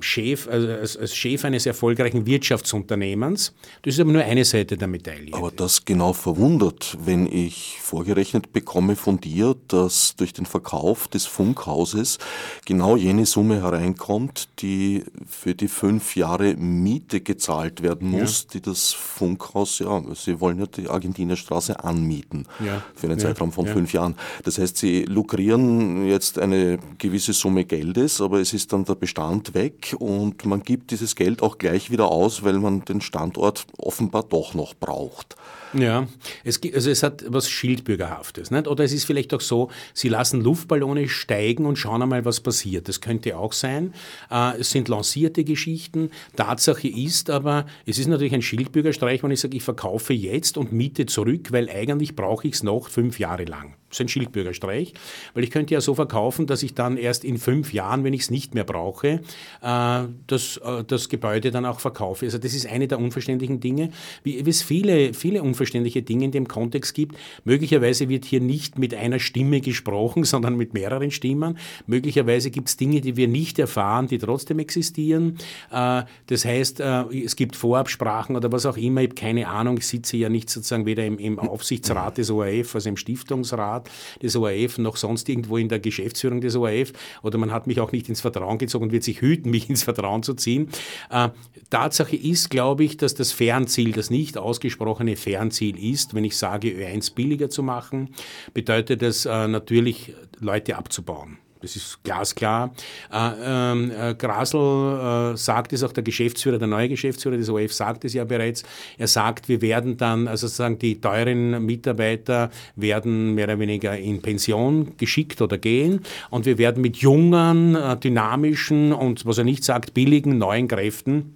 [0.00, 3.54] Chef, also als, Chef eines erfolgreichen Wirtschaftsunternehmens.
[3.82, 5.32] Das ist aber nur eine Seite der Medaille.
[5.34, 11.26] Aber das genau verwundert, wenn ich vorgerechnet bekomme von dir, dass durch den Verkauf des
[11.26, 12.18] Funkhauses
[12.64, 18.48] genau jene Summe hereinkommt, die für die fünf Jahre Miete gezahlt werden muss, ja.
[18.54, 22.82] die das Funkhaus, ja, sie wollen ja die Argentinerstraße anmieten ja.
[22.96, 23.26] für einen ja.
[23.26, 24.16] Zeitraum von fünf Jahren.
[24.42, 29.54] Das heißt, sie lukrieren jetzt eine gewisse Summe Geldes, aber es ist dann der Bestand
[29.54, 34.24] weg und man gibt dieses Geld auch gleich wieder aus, weil man den Standort offenbar
[34.24, 35.36] doch noch braucht.
[35.72, 36.06] Ja,
[36.44, 38.50] es, also es hat was Schildbürgerhaftes.
[38.50, 38.66] Nicht?
[38.66, 42.88] Oder es ist vielleicht auch so, sie lassen Luftballone steigen und schauen einmal, was passiert.
[42.88, 43.92] Das könnte auch sein.
[44.30, 46.10] Äh, es sind lancierte Geschichten.
[46.34, 50.72] Tatsache ist aber, es ist natürlich ein Schildbürgerstreich, wenn ich sage, ich verkaufe jetzt und
[50.72, 54.92] miete zurück, weil eigentlich brauche ich es noch fünf Jahre lang ist ein Schildbürgerstreich,
[55.34, 58.22] weil ich könnte ja so verkaufen, dass ich dann erst in fünf Jahren, wenn ich
[58.22, 59.20] es nicht mehr brauche,
[59.62, 62.26] äh, das, äh, das Gebäude dann auch verkaufe.
[62.26, 63.90] Also das ist eine der unverständlichen Dinge,
[64.22, 67.16] wie es viele, viele unverständliche Dinge in dem Kontext gibt.
[67.44, 71.58] Möglicherweise wird hier nicht mit einer Stimme gesprochen, sondern mit mehreren Stimmen.
[71.86, 75.38] Möglicherweise gibt es Dinge, die wir nicht erfahren, die trotzdem existieren.
[75.70, 79.86] Äh, das heißt, es gibt Vorabsprachen oder was auch immer, ich habe keine Ahnung, ich
[79.86, 83.85] sitze ja nicht sozusagen weder im, im Aufsichtsrat des ORF, also im Stiftungsrat
[84.22, 87.92] des ORF, noch sonst irgendwo in der Geschäftsführung des ORF oder man hat mich auch
[87.92, 90.68] nicht ins Vertrauen gezogen und wird sich hüten, mich ins Vertrauen zu ziehen.
[91.10, 91.30] Äh,
[91.70, 96.68] Tatsache ist, glaube ich, dass das Fernziel, das nicht ausgesprochene Fernziel ist, wenn ich sage,
[96.68, 98.10] Ö1 billiger zu machen,
[98.54, 101.38] bedeutet das natürlich, Leute abzubauen.
[101.66, 102.72] Das ist glasklar.
[103.12, 107.72] Äh, ähm, äh, Grasl äh, sagt es auch, der Geschäftsführer, der neue Geschäftsführer des OF
[107.72, 108.62] sagt es ja bereits.
[108.98, 114.22] Er sagt, wir werden dann, also sozusagen die teuren Mitarbeiter werden mehr oder weniger in
[114.22, 119.64] Pension geschickt oder gehen und wir werden mit jungen, äh, dynamischen und, was er nicht
[119.64, 121.35] sagt, billigen neuen Kräften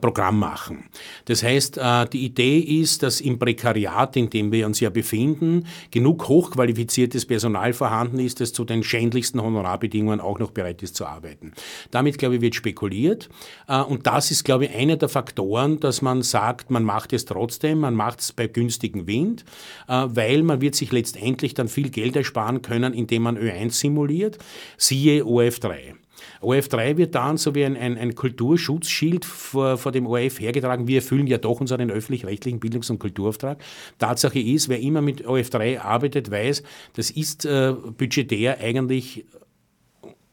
[0.00, 0.84] Programm machen.
[1.26, 5.66] Das heißt, äh, die Idee ist, dass im Prekariat, in dem wir uns ja befinden,
[5.90, 11.06] genug hochqualifiziertes Personal vorhanden ist, das zu den schändlichsten Honorarbedingungen auch noch bereit ist zu
[11.06, 11.52] arbeiten.
[11.90, 13.28] Damit, glaube ich, wird spekuliert.
[13.68, 17.24] Äh, und das ist, glaube ich, einer der Faktoren, dass man sagt, man macht es
[17.24, 19.44] trotzdem, man macht es bei günstigem Wind,
[19.88, 24.38] äh, weil man wird sich letztendlich dann viel Geld ersparen können, indem man Ö1 simuliert,
[24.76, 25.94] siehe OF3.
[26.42, 30.86] ORF3 wird dann so wie ein, ein, ein Kulturschutzschild vor, vor dem ORF hergetragen.
[30.88, 33.58] Wir erfüllen ja doch unseren öffentlich-rechtlichen Bildungs- und Kulturauftrag.
[33.98, 36.62] Tatsache ist, wer immer mit ORF3 arbeitet, weiß,
[36.94, 39.24] das ist äh, budgetär eigentlich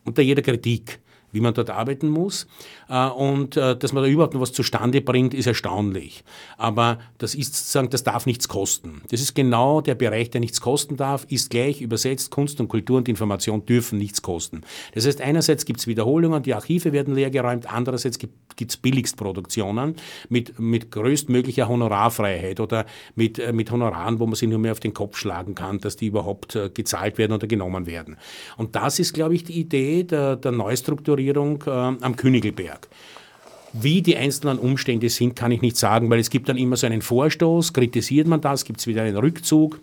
[0.03, 0.99] unter jeder Kritik
[1.31, 2.47] wie man dort arbeiten muss.
[2.89, 6.23] Äh, und äh, dass man da überhaupt noch was zustande bringt, ist erstaunlich.
[6.57, 9.01] Aber das ist sozusagen, das darf nichts kosten.
[9.09, 12.97] Das ist genau der Bereich, der nichts kosten darf, ist gleich übersetzt, Kunst und Kultur
[12.97, 14.61] und Information dürfen nichts kosten.
[14.93, 19.95] Das heißt, einerseits gibt es Wiederholungen, die Archive werden leergeräumt, andererseits gibt es Billigstproduktionen
[20.29, 24.79] mit, mit größtmöglicher Honorarfreiheit oder mit, äh, mit Honoraren, wo man sich nur mehr auf
[24.79, 28.17] den Kopf schlagen kann, dass die überhaupt gezahlt werden oder genommen werden.
[28.57, 32.87] Und das ist, glaube ich, die Idee der, der Neustrukturierung Restaurierung äh, am Königelberg.
[33.73, 36.87] Wie die einzelnen Umstände sind, kann ich nicht sagen, weil es gibt dann immer so
[36.87, 39.79] einen Vorstoß, kritisiert man das, gibt es wieder einen Rückzug.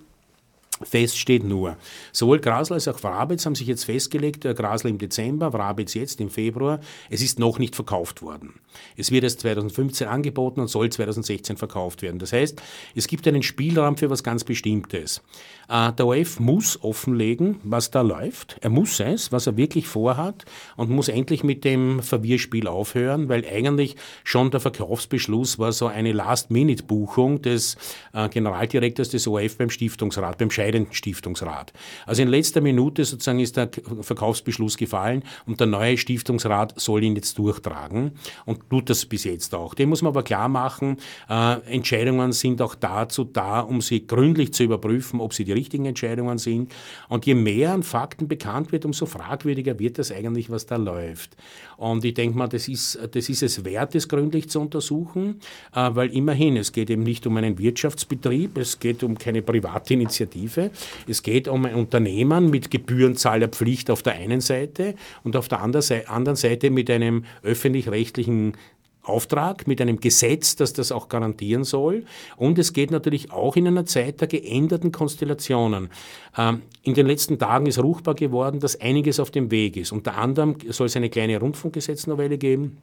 [0.83, 1.77] Fest steht nur,
[2.13, 6.21] sowohl Grasl als auch Wrabetz haben sich jetzt festgelegt, äh, Grasl im Dezember, Wrabetz jetzt
[6.21, 8.55] im Februar, es ist noch nicht verkauft worden.
[8.97, 12.19] Es wird erst 2015 angeboten und soll 2016 verkauft werden.
[12.19, 12.61] Das heißt,
[12.95, 15.23] es gibt einen Spielraum für was ganz Bestimmtes.
[15.69, 18.57] Äh, der OF muss offenlegen, was da läuft.
[18.61, 20.45] Er muss es, was er wirklich vorhat
[20.77, 26.13] und muss endlich mit dem Verwirrspiel aufhören, weil eigentlich schon der Verkaufsbeschluss war so eine
[26.13, 27.77] Last-Minute-Buchung des
[28.13, 31.73] äh, Generaldirektors des OF beim Stiftungsrat, beim scheidenden Stiftungsrat.
[32.07, 37.17] Also in letzter Minute sozusagen ist der Verkaufsbeschluss gefallen und der neue Stiftungsrat soll ihn
[37.17, 38.13] jetzt durchtragen
[38.45, 39.75] und tut das bis jetzt auch.
[39.75, 44.53] Dem muss man aber klar machen, äh, Entscheidungen sind auch dazu da, um sie gründlich
[44.53, 46.73] zu überprüfen, ob sie die richtigen Entscheidungen sind.
[47.09, 51.37] Und je mehr an Fakten bekannt wird, umso fragwürdiger wird das eigentlich, was da läuft.
[51.79, 55.39] Und ich denke mal, das ist, das ist es wert, das gründlich zu untersuchen,
[55.73, 59.95] äh, weil immerhin, es geht eben nicht um einen Wirtschaftsbetrieb, es geht um keine private
[59.95, 60.73] Initiative,
[61.07, 66.37] es geht um ein Unternehmen mit Gebührenzahlerpflicht auf der einen Seite und auf der anderen
[66.37, 68.55] Seite mit einem öffentlich-rechtlichen
[69.03, 72.05] Auftrag, mit einem Gesetz, das das auch garantieren soll.
[72.37, 75.89] Und es geht natürlich auch in einer Zeit der geänderten Konstellationen.
[76.37, 79.93] Ähm, in den letzten Tagen ist ruchbar geworden, dass einiges auf dem Weg ist.
[79.93, 82.79] Unter anderem soll es eine kleine Rundfunkgesetznovelle geben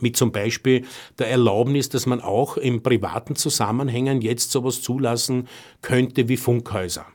[0.00, 0.86] mit zum Beispiel
[1.18, 5.48] der Erlaubnis, dass man auch in privaten Zusammenhängen jetzt sowas zulassen
[5.82, 7.06] könnte wie Funkhäuser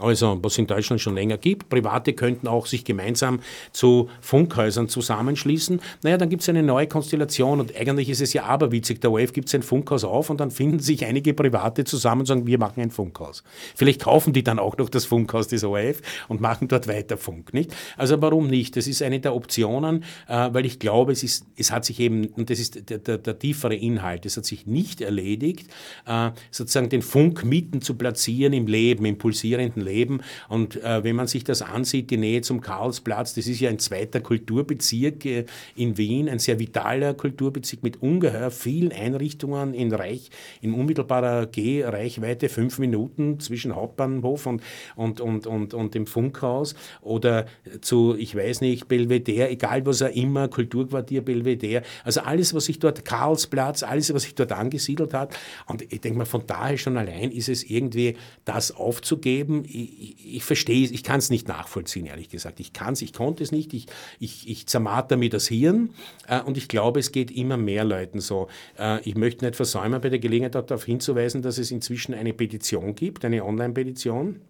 [0.00, 1.68] also was in Deutschland schon länger gibt.
[1.68, 3.40] Private könnten auch sich gemeinsam
[3.72, 5.80] zu Funkhäusern zusammenschließen.
[6.02, 9.00] Naja, dann gibt es eine neue Konstellation und eigentlich ist es ja aberwitzig.
[9.00, 12.46] Der ORF gibt sein Funkhaus auf und dann finden sich einige Private zusammen und sagen,
[12.46, 13.42] wir machen ein Funkhaus.
[13.74, 17.52] Vielleicht kaufen die dann auch noch das Funkhaus des ORF und machen dort weiter Funk,
[17.52, 17.74] nicht?
[17.96, 18.76] Also warum nicht?
[18.76, 22.26] Das ist eine der Optionen, äh, weil ich glaube, es, ist, es hat sich eben,
[22.28, 25.68] und das ist der, der, der tiefere Inhalt, es hat sich nicht erledigt,
[26.06, 30.20] äh, sozusagen den Funk mitten zu platzieren im Leben, im pulsierenden Leben leben.
[30.48, 33.78] Und äh, wenn man sich das ansieht, die Nähe zum Karlsplatz, das ist ja ein
[33.78, 40.30] zweiter Kulturbezirk äh, in Wien, ein sehr vitaler Kulturbezirk mit ungeheuer vielen Einrichtungen in Reich,
[40.60, 44.62] in unmittelbarer Gehreichweite, fünf Minuten zwischen Hauptbahnhof und,
[44.96, 47.46] und, und, und, und dem Funkhaus oder
[47.80, 52.78] zu, ich weiß nicht, Belvedere, egal was er immer, Kulturquartier Belvedere, also alles, was sich
[52.78, 55.36] dort, Karlsplatz, alles, was sich dort angesiedelt hat.
[55.66, 60.44] Und ich denke mal, von daher schon allein ist es irgendwie, das aufzugeben, ich, ich
[60.44, 62.60] verstehe es, ich kann es nicht nachvollziehen, ehrlich gesagt.
[62.60, 63.86] Ich kann es, ich konnte es nicht, ich,
[64.18, 65.90] ich, ich zermarter mir das Hirn
[66.28, 68.48] äh, und ich glaube, es geht immer mehr Leuten so.
[68.78, 72.94] Äh, ich möchte nicht versäumen, bei der Gelegenheit darauf hinzuweisen, dass es inzwischen eine Petition
[72.94, 74.40] gibt, eine Online-Petition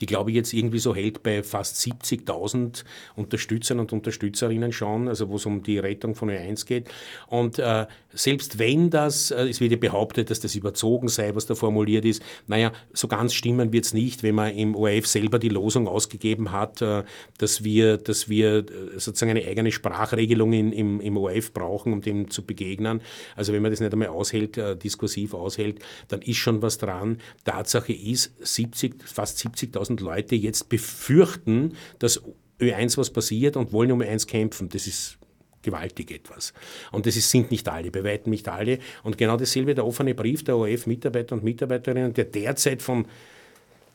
[0.00, 2.84] die glaube ich jetzt irgendwie so hält bei fast 70.000
[3.16, 6.88] Unterstützern und Unterstützerinnen schon, also wo es um die Rettung von Ö1 geht.
[7.28, 11.46] Und äh, selbst wenn das, äh, es wird ja behauptet, dass das überzogen sei, was
[11.46, 15.38] da formuliert ist, naja, so ganz stimmen wird es nicht, wenn man im ORF selber
[15.38, 17.02] die Losung ausgegeben hat, äh,
[17.38, 18.64] dass wir, dass wir äh,
[18.98, 23.00] sozusagen eine eigene Sprachregelung in, im, im ORF brauchen, um dem zu begegnen.
[23.36, 27.18] Also wenn man das nicht einmal aushält, äh, diskursiv aushält, dann ist schon was dran.
[27.44, 32.22] Tatsache ist, 70, fast 70 70.000 Leute jetzt befürchten, dass
[32.60, 34.68] Ö1 was passiert und wollen um Ö1 kämpfen.
[34.68, 35.18] Das ist
[35.62, 36.52] gewaltig etwas.
[36.92, 38.78] Und das ist, sind nicht alle, bei weitem nicht alle.
[39.02, 43.06] Und genau dasselbe der offene Brief der ORF-Mitarbeiter und Mitarbeiterinnen, der derzeit von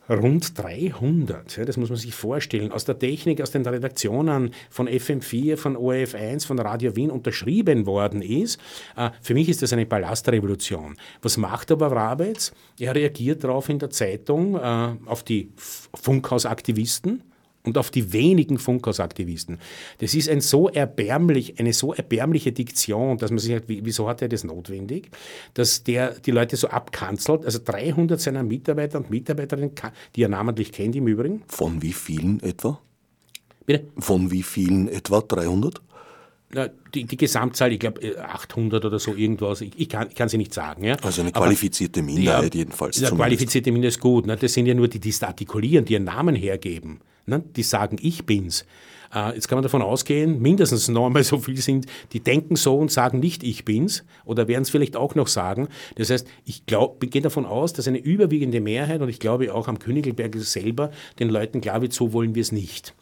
[0.10, 4.88] rund 300, ja, das muss man sich vorstellen, aus der Technik, aus den Redaktionen von
[4.88, 8.60] FM4, von ORF1, von Radio Wien unterschrieben worden ist.
[8.96, 10.98] Äh, für mich ist das eine Palastrevolution.
[11.22, 12.54] Was macht aber Rabetz?
[12.80, 15.52] Er reagiert darauf in der Zeitung äh, auf die
[15.94, 17.24] Funkhausaktivisten,
[17.64, 19.60] und auf die wenigen Funkhausaktivisten.
[20.00, 24.22] Das ist ein so erbärmlich, eine so erbärmliche Diktion, dass man sich sagt, wieso hat
[24.22, 25.10] er das notwendig,
[25.54, 27.46] dass der die Leute so abkanzelt.
[27.46, 29.72] Also 300 seiner Mitarbeiter und Mitarbeiterinnen,
[30.16, 31.44] die er namentlich kennt im Übrigen.
[31.48, 32.80] Von wie vielen etwa?
[33.66, 33.88] Bitte?
[34.00, 35.22] Von wie vielen etwa?
[35.22, 35.82] 300?
[36.96, 40.40] Die, die, Gesamtzahl, ich glaube 800 oder so irgendwas, ich, ich, kann, ich kann sie
[40.40, 40.84] nicht sagen.
[40.84, 40.96] Ja.
[40.96, 43.04] Also eine qualifizierte Aber, Minderheit ja, jedenfalls.
[43.04, 44.26] Eine qualifizierte Minderheit ist gut.
[44.26, 44.36] Ne?
[44.36, 47.02] Das sind ja nur die, die es artikulieren, die ihren Namen hergeben.
[47.30, 47.44] Ne?
[47.56, 48.66] Die sagen, ich bin's.
[49.14, 52.78] Äh, jetzt kann man davon ausgehen, mindestens noch einmal so viel sind, die denken so
[52.78, 55.68] und sagen nicht, ich bin's, oder werden es vielleicht auch noch sagen.
[55.96, 59.68] Das heißt, ich glaube, gehe davon aus, dass eine überwiegende Mehrheit, und ich glaube auch
[59.68, 62.94] am Königelberg selber, den Leuten klar wird, so wollen wir es nicht.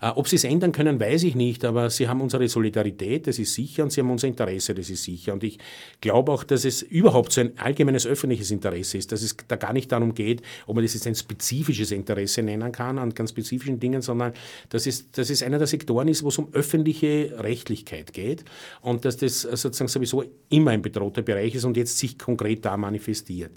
[0.00, 3.38] Äh, ob sie es ändern können, weiß ich nicht, aber sie haben unsere Solidarität, das
[3.38, 5.32] ist sicher, und sie haben unser Interesse, das ist sicher.
[5.32, 5.58] Und ich
[6.00, 9.72] glaube auch, dass es überhaupt so ein allgemeines öffentliches Interesse ist, dass es da gar
[9.72, 13.78] nicht darum geht, ob man das jetzt ein spezifisches Interesse nennen kann an ganz spezifischen
[13.78, 14.32] Dingen, sondern
[14.70, 18.44] dass es, dass es einer der Sektoren ist, wo es um öffentliche Rechtlichkeit geht
[18.80, 22.76] und dass das sozusagen sowieso immer ein bedrohter Bereich ist und jetzt sich konkret da
[22.76, 23.52] manifestiert.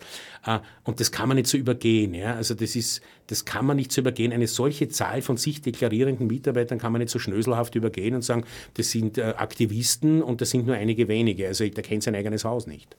[0.46, 2.14] Äh, und das kann man nicht so übergehen.
[2.14, 2.36] Ja?
[2.36, 4.34] Also das ist, das kann man nicht so übergehen.
[4.34, 8.44] Eine solche Zahl von sich deklarierenden Mitarbeitern kann man nicht so schnöselhaft übergehen und sagen,
[8.76, 11.48] das sind äh, Aktivisten und das sind nur einige wenige.
[11.48, 12.96] Also der kennt sein eigenes Haus nicht.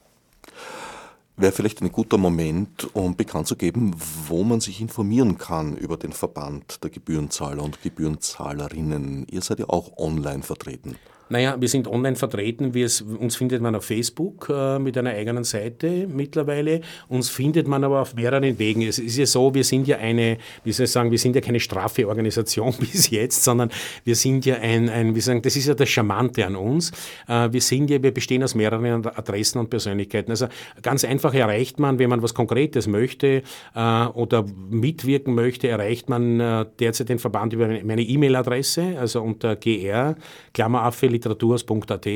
[1.36, 3.92] Wäre vielleicht ein guter Moment, um bekannt zu geben,
[4.28, 9.26] wo man sich informieren kann über den Verband der Gebührenzahler und Gebührenzahlerinnen.
[9.28, 10.96] Ihr seid ja auch online vertreten.
[11.28, 12.72] Naja, wir sind online vertreten.
[13.18, 16.82] Uns findet man auf Facebook äh, mit einer eigenen Seite mittlerweile.
[17.08, 18.82] Uns findet man aber auf mehreren Wegen.
[18.82, 21.40] Es ist ja so, wir sind ja eine, wie soll ich sagen, wir sind ja
[21.40, 23.70] keine straffe Organisation bis jetzt, sondern
[24.04, 26.92] wir sind ja ein, ein wie sagen, das ist ja das Charmante an uns.
[27.26, 30.30] Äh, wir sind ja, wir bestehen aus mehreren Adressen und Persönlichkeiten.
[30.30, 30.48] Also
[30.82, 33.42] ganz einfach erreicht man, wenn man was Konkretes möchte
[33.74, 39.56] äh, oder mitwirken möchte, erreicht man äh, derzeit den Verband über meine E-Mail-Adresse, also unter
[39.56, 40.16] gr,
[40.52, 42.06] Klammeraffe, literaturhaus.at.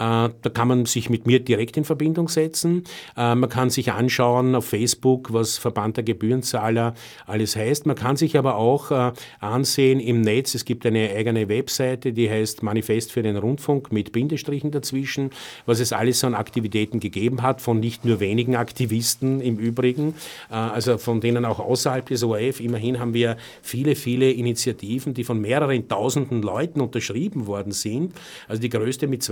[0.00, 2.84] Äh, da kann man sich mit mir direkt in Verbindung setzen.
[3.16, 6.94] Äh, man kann sich anschauen auf Facebook, was Verband der Gebührenzahler
[7.26, 7.84] alles heißt.
[7.84, 10.54] Man kann sich aber auch äh, ansehen im Netz.
[10.54, 15.30] Es gibt eine eigene Webseite, die heißt Manifest für den Rundfunk mit Bindestrichen dazwischen,
[15.66, 20.14] was es alles an Aktivitäten gegeben hat, von nicht nur wenigen Aktivisten im Übrigen,
[20.48, 22.60] also von denen auch außerhalb des ORF.
[22.60, 28.14] Immerhin haben wir viele, viele Initiativen, die von mehreren tausenden Leuten unterschrieben worden sind.
[28.48, 29.22] Also die größte mit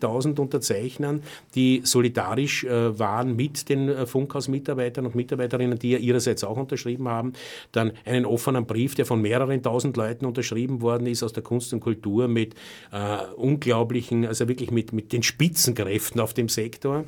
[0.00, 1.22] 22.000 Unterzeichnern,
[1.54, 7.08] die solidarisch äh, waren mit den äh, Funkhausmitarbeitern und Mitarbeiterinnen, die ja ihrerseits auch unterschrieben
[7.08, 7.32] haben.
[7.72, 11.72] Dann einen offenen Brief, der von mehreren tausend Leuten unterschrieben worden ist aus der Kunst
[11.72, 12.54] und Kultur mit
[12.92, 17.04] äh, unglaublichen, also wirklich mit, mit den Spitzenkräften auf dem Sektor.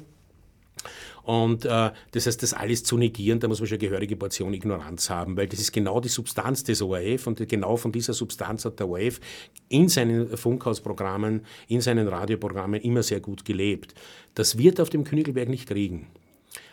[1.25, 4.53] Und äh, das heißt, das alles zu negieren, da muss man schon eine gehörige Portion
[4.53, 8.65] Ignoranz haben, weil das ist genau die Substanz des ORF und genau von dieser Substanz
[8.65, 9.21] hat der ORF
[9.69, 13.95] in seinen Funkhausprogrammen, in seinen Radioprogrammen immer sehr gut gelebt.
[14.35, 16.09] Das wird auf dem Königelberg nicht kriegen.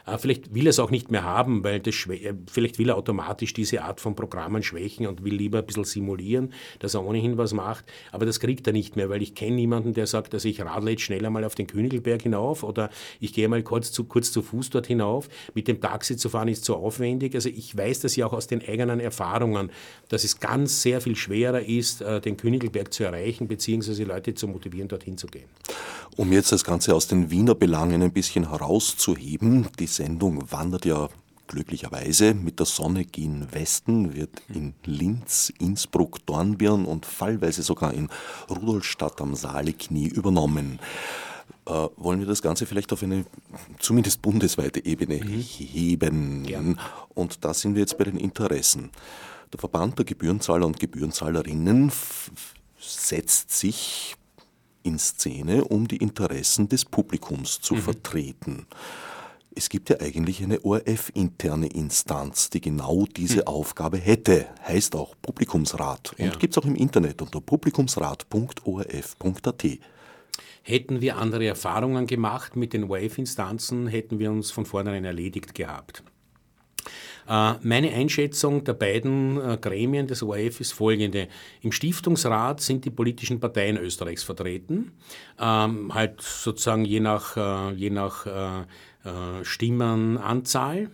[0.06, 2.98] Äh, vielleicht will er es auch nicht mehr haben, weil das äh, vielleicht will er
[2.98, 7.38] automatisch diese Art von Programmen schwächen und will lieber ein bisschen simulieren, dass er ohnehin
[7.38, 7.86] was macht.
[8.12, 10.92] Aber das kriegt er nicht mehr, weil ich kenne niemanden, der sagt, dass ich radle
[10.92, 14.42] jetzt schneller mal auf den Königelberg hinauf oder ich gehe mal kurz zu, kurz zu
[14.42, 15.30] Fuß dort hinauf.
[15.54, 17.36] Mit dem Taxi zu fahren ist zu aufwendig.
[17.36, 19.72] Also ich weiß das ja auch aus den eigenen Erfahrungen,
[20.10, 24.48] dass es ganz sehr viel schwerer ist, äh, den Königelberg zu erreichen, beziehungsweise Leute zu
[24.48, 25.50] motivieren, dorthin zu gehen.
[26.18, 31.10] Um jetzt das Ganze aus den Wiener Belangen ein bisschen herauszuheben, die Sendung wandert ja
[31.48, 38.10] glücklicherweise mit der Sonne gen Westen wird in Linz, Innsbruck, Dornbirn und fallweise sogar in
[38.50, 40.80] Rudolstadt am Saale Knie übernommen.
[41.66, 43.26] Äh, wollen wir das Ganze vielleicht auf eine
[43.80, 45.42] zumindest bundesweite Ebene mhm.
[45.42, 46.44] heben?
[46.44, 46.80] Gern.
[47.14, 48.90] Und da sind wir jetzt bei den Interessen.
[49.52, 51.92] Der Verband der Gebührenzahler und Gebührenzahlerinnen
[52.80, 54.16] setzt sich
[54.84, 57.82] in Szene, um die Interessen des Publikums zu mhm.
[57.82, 58.68] vertreten.
[59.54, 63.48] Es gibt ja eigentlich eine ORF-interne Instanz, die genau diese hm.
[63.48, 64.48] Aufgabe hätte.
[64.66, 66.32] Heißt auch Publikumsrat und ja.
[66.38, 69.66] gibt es auch im Internet unter publikumsrat.orf.at.
[70.64, 76.02] Hätten wir andere Erfahrungen gemacht mit den ORF-Instanzen, hätten wir uns von vornherein erledigt gehabt.
[77.28, 81.28] Äh, meine Einschätzung der beiden äh, Gremien des ORF ist folgende.
[81.62, 84.92] Im Stiftungsrat sind die politischen Parteien Österreichs vertreten,
[85.40, 88.28] ähm, halt sozusagen je nach, äh, je nach
[89.42, 90.92] Stimmenanzahl.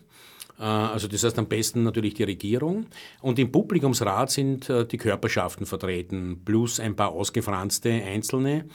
[0.60, 2.86] Äh, also das heißt am besten natürlich die Regierung.
[3.22, 8.66] Und im Publikumsrat sind äh, die Körperschaften vertreten, plus ein paar ausgefranste Einzelne.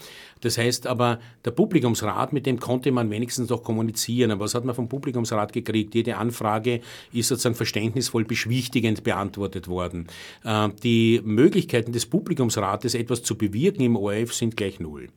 [0.41, 4.31] Das heißt aber, der Publikumsrat, mit dem konnte man wenigstens noch kommunizieren.
[4.33, 5.95] Aber was hat man vom Publikumsrat gekriegt?
[5.95, 6.81] Jede Anfrage
[7.13, 10.09] ist sozusagen verständnisvoll beschwichtigend beantwortet worden.
[10.45, 15.09] Äh, die Möglichkeiten des Publikumsrates, etwas zu bewirken im ORF, sind gleich null.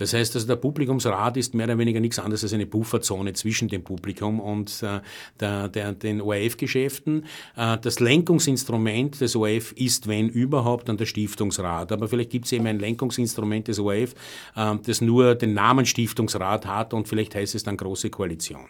[0.00, 3.68] Das heißt, also der Publikumsrat ist mehr oder weniger nichts anderes als eine Pufferzone zwischen
[3.68, 5.00] dem Publikum und äh,
[5.38, 7.26] der, der, den ORF-Geschäften.
[7.54, 11.92] Äh, das Lenkungsinstrument des ORF ist, wenn überhaupt, dann der Stiftungsrat.
[11.92, 14.14] Aber vielleicht gibt es eben ein Lenkungsinstrument des ORF,
[14.56, 18.68] äh, das nur den Namen Stiftungsrat hat und vielleicht heißt es dann Große Koalition.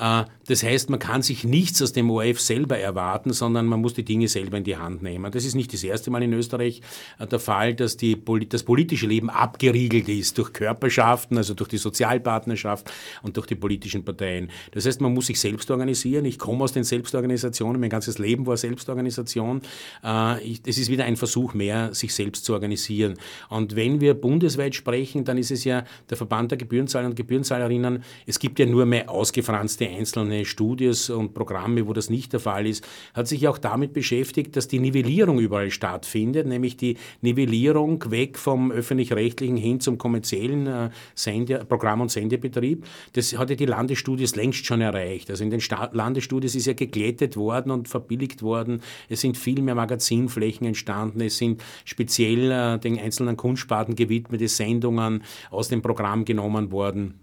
[0.00, 3.94] Äh, das heißt, man kann sich nichts aus dem ORF selber erwarten, sondern man muss
[3.94, 5.30] die Dinge selber in die Hand nehmen.
[5.30, 6.80] Das ist nicht das erste Mal in Österreich
[7.18, 11.78] äh, der Fall, dass die, das politische Leben abgeriegelt ist durch Körperschaften, also durch die
[11.78, 12.90] Sozialpartnerschaft
[13.22, 14.50] und durch die politischen Parteien.
[14.72, 16.24] Das heißt, man muss sich selbst organisieren.
[16.24, 19.60] Ich komme aus den Selbstorganisationen, mein ganzes Leben war Selbstorganisation.
[20.02, 23.18] Äh, es ist wieder ein Versuch mehr, sich selbst zu organisieren.
[23.50, 28.02] Und wenn wir bundesweit sprechen, dann ist es ja der Verband der Gebührenzahler und Gebührenzahlerinnen,
[28.26, 32.66] es gibt ja nur mehr ausgefranste einzelne Studios und Programme, wo das nicht der Fall
[32.66, 38.38] ist, hat sich auch damit beschäftigt, dass die Nivellierung überall stattfindet, nämlich die Nivellierung weg
[38.38, 42.86] vom öffentlich-rechtlichen hin zum kommerziellen äh, Sende, Programm- und Sendebetrieb.
[43.12, 45.30] Das hatte die Landesstudios längst schon erreicht.
[45.30, 48.80] Also in den Sta Landesstudios ist ja geglättet worden und verbilligt worden.
[49.08, 51.20] Es sind viel mehr Magazinflächen entstanden.
[51.20, 57.14] Es sind speziell äh, den einzelnen Kunstsparten gewidmete Sendungen aus dem Programm genommen worden.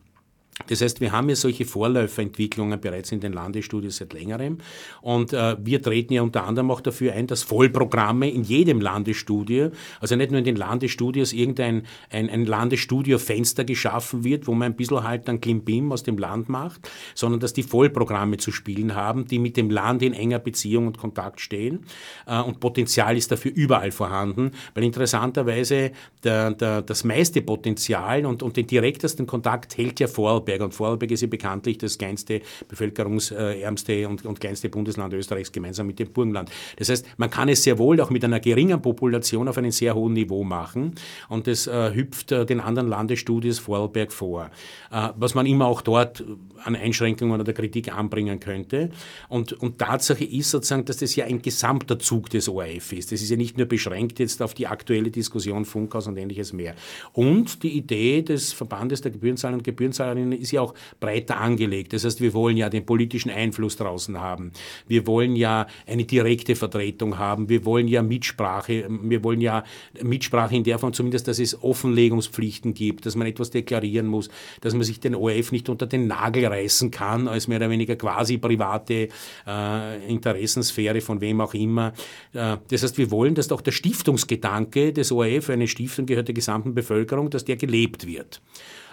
[0.65, 4.57] Das heißt, wir haben ja solche Vorläuferentwicklungen bereits in den Landesstudios seit längerem.
[5.01, 9.69] Und äh, wir treten ja unter anderem auch dafür ein, dass Vollprogramme in jedem Landesstudio,
[9.99, 14.75] also nicht nur in den Landesstudios, irgendein ein, ein Landesstudio-Fenster geschaffen wird, wo man ein
[14.75, 19.25] bisschen halt dann Klimbim aus dem Land macht, sondern dass die Vollprogramme zu spielen haben,
[19.27, 21.85] die mit dem Land in enger Beziehung und Kontakt stehen.
[22.25, 25.91] Äh, und Potenzial ist dafür überall vorhanden, weil interessanterweise
[26.23, 30.61] der, der, das meiste Potenzial und, und den direktesten Kontakt hält ja vor Vorarlberg.
[30.61, 35.99] Und Vorarlberg ist ja bekanntlich das kleinste, bevölkerungsärmste und, und kleinste Bundesland Österreichs gemeinsam mit
[35.99, 36.49] dem Burgenland.
[36.77, 39.95] Das heißt, man kann es sehr wohl auch mit einer geringen Population auf einem sehr
[39.95, 40.95] hohen Niveau machen.
[41.29, 44.49] Und das äh, hüpft äh, den anderen Landesstudios Vorarlberg vor.
[44.91, 46.23] Äh, was man immer auch dort
[46.63, 48.89] an Einschränkungen oder Kritik anbringen könnte.
[49.29, 53.11] Und, und Tatsache ist sozusagen, dass das ja ein gesamter Zug des ORF ist.
[53.11, 56.75] Das ist ja nicht nur beschränkt jetzt auf die aktuelle Diskussion Funkhaus und ähnliches mehr.
[57.13, 61.93] Und die Idee des Verbandes der Gebührenzahler und Gebührenzahlerinnen ist ja auch breiter angelegt.
[61.93, 64.51] Das heißt, wir wollen ja den politischen Einfluss draußen haben.
[64.87, 67.49] Wir wollen ja eine direkte Vertretung haben.
[67.49, 68.87] Wir wollen ja Mitsprache.
[68.89, 69.63] Wir wollen ja
[70.01, 74.29] Mitsprache in der Form zumindest, dass es Offenlegungspflichten gibt, dass man etwas deklarieren muss,
[74.61, 77.95] dass man sich den ORF nicht unter den Nagel reißen kann, als mehr oder weniger
[77.95, 79.09] quasi private
[79.45, 81.93] äh, Interessensphäre von wem auch immer.
[82.33, 86.35] Äh, das heißt, wir wollen, dass auch der Stiftungsgedanke des ORF, eine Stiftung gehört der
[86.35, 88.41] gesamten Bevölkerung, dass der gelebt wird.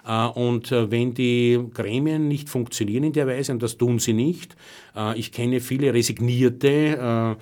[0.06, 4.12] Äh, und äh, wenn die Gremien nicht funktionieren in der Weise, und das tun sie
[4.12, 4.56] nicht,
[5.16, 7.36] ich kenne viele resignierte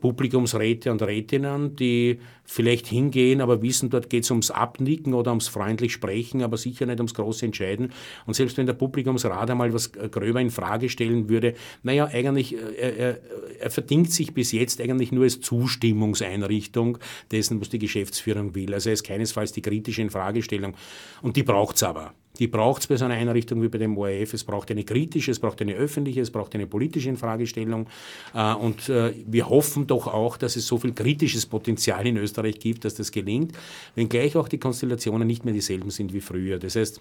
[0.00, 5.48] Publikumsräte und Rätinnen, die vielleicht hingehen, aber wissen, dort geht es ums Abnicken oder ums
[5.48, 7.92] freundlich Sprechen, aber sicher nicht ums große Entscheiden.
[8.26, 12.96] Und selbst wenn der Publikumsrat einmal was gröber in Frage stellen würde, naja, eigentlich, er,
[12.96, 13.20] er,
[13.60, 16.98] er verdingt sich bis jetzt eigentlich nur als Zustimmungseinrichtung
[17.30, 18.74] dessen, was die Geschäftsführung will.
[18.74, 20.74] Also er ist keinesfalls die kritische Infragestellung.
[21.22, 22.14] Und die braucht es aber.
[22.38, 24.34] Die braucht es bei so einer Einrichtung wie bei dem ORF.
[24.34, 27.86] Es braucht eine kritische, es braucht eine öffentliche, es braucht eine politische Infragestellung.
[28.34, 32.58] Äh, und äh, wir hoffen doch auch, dass es so viel kritisches Potenzial in Österreich
[32.58, 33.56] gibt, dass das gelingt,
[33.94, 36.58] wenngleich auch die Konstellationen nicht mehr dieselben sind wie früher.
[36.58, 37.00] Das heißt,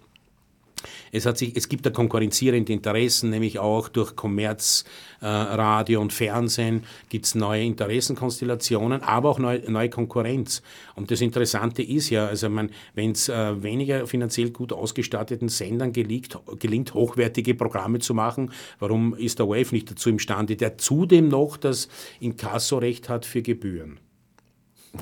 [1.12, 4.86] Es, hat sich, es gibt da konkurrenzierende Interessen, nämlich auch durch Kommerz,
[5.22, 10.62] äh, Radio und Fernsehen gibt es neue Interessenkonstellationen, aber auch neue, neue Konkurrenz.
[10.96, 12.50] Und das Interessante ist ja, also
[12.94, 19.16] wenn es äh, weniger finanziell gut ausgestatteten Sendern gelingt, gelingt, hochwertige Programme zu machen, warum
[19.16, 21.88] ist der ORF nicht dazu imstande, der zudem noch das
[22.20, 24.00] Inkassorecht hat für Gebühren?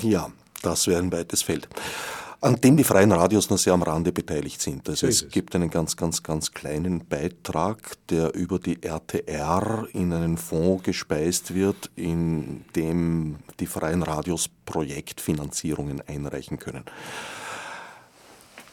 [0.02, 0.32] Ja,
[0.62, 1.68] das wäre ein weites Feld
[2.44, 4.89] an dem die freien Radios nur sehr am Rande beteiligt sind.
[4.89, 10.12] Also es, es gibt einen ganz, ganz, ganz kleinen Beitrag, der über die RTR in
[10.12, 16.84] einen Fonds gespeist wird, in dem die freien Radios Projektfinanzierungen einreichen können.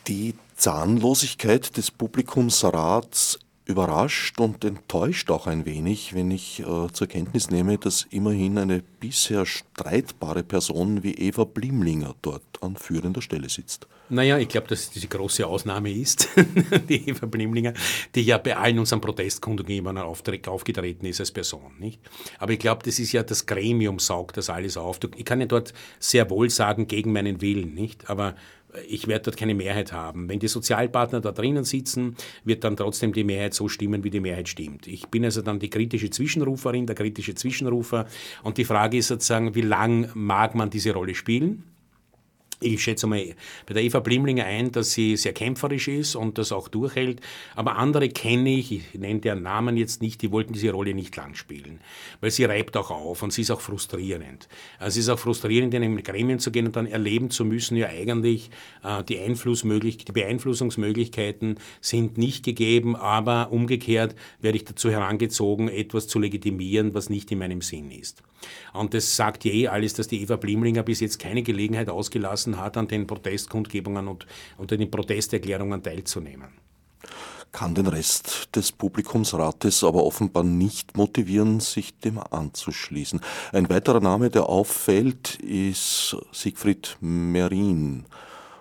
[0.08, 3.38] Die Zahnlosigkeit des Publikumsrats
[3.70, 8.82] überrascht und enttäuscht auch ein wenig, wenn ich äh, zur Kenntnis nehme, dass immerhin eine
[9.00, 13.86] bisher streitbare Person wie Eva Blimlinger dort an führender Stelle sitzt.
[14.10, 16.28] Naja, ich glaube, dass es die große Ausnahme ist,
[16.88, 17.72] die Eva Blimlinger,
[18.14, 21.72] die ja bei allen unseren Protestkundungen immer aufgetreten ist als Person.
[21.78, 22.00] Nicht?
[22.38, 24.98] Aber ich glaube, das ist ja das Gremium, saugt das alles auf.
[25.16, 28.10] Ich kann ja dort sehr wohl sagen, gegen meinen Willen, nicht?
[28.10, 28.34] aber
[28.88, 30.28] ich werde dort keine Mehrheit haben.
[30.28, 34.20] Wenn die Sozialpartner da drinnen sitzen, wird dann trotzdem die Mehrheit so stimmen, wie die
[34.20, 34.86] Mehrheit stimmt.
[34.86, 38.06] Ich bin also dann die kritische Zwischenruferin, der kritische Zwischenrufer.
[38.42, 41.64] Und die Frage ist sozusagen, wie lang mag man diese Rolle spielen?
[42.62, 43.34] Ich schätze mal
[43.64, 47.22] bei der Eva Blimlinger ein, dass sie sehr kämpferisch ist und das auch durchhält.
[47.56, 51.16] Aber andere kenne ich, ich nenne deren Namen jetzt nicht, die wollten diese Rolle nicht
[51.16, 51.80] lang spielen.
[52.20, 54.46] Weil sie reibt auch auf und sie ist auch frustrierend.
[54.78, 57.78] Also es ist auch frustrierend, in einem Gremien zu gehen und dann erleben zu müssen,
[57.78, 58.50] ja eigentlich
[58.84, 66.08] äh, die, Einflussmöglich die Beeinflussungsmöglichkeiten sind nicht gegeben, aber umgekehrt werde ich dazu herangezogen, etwas
[66.08, 68.22] zu legitimieren, was nicht in meinem Sinn ist.
[68.72, 72.76] Und das sagt je alles, dass die Eva Blimlinger bis jetzt keine Gelegenheit ausgelassen hat,
[72.76, 74.26] an den Protestkundgebungen und
[74.58, 76.48] unter den Protesterklärungen teilzunehmen.
[77.52, 83.20] Kann den Rest des Publikumsrates aber offenbar nicht motivieren, sich dem anzuschließen.
[83.52, 88.04] Ein weiterer Name, der auffällt, ist Siegfried Merin.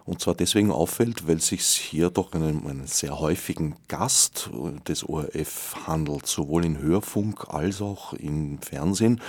[0.10, 4.50] Und zwar deswegen auffällt, weil sich hier doch einen, einen sehr häufigen Gast
[4.88, 9.22] des ORF handelt, sowohl in Hörfunk als auch im Fernsehen.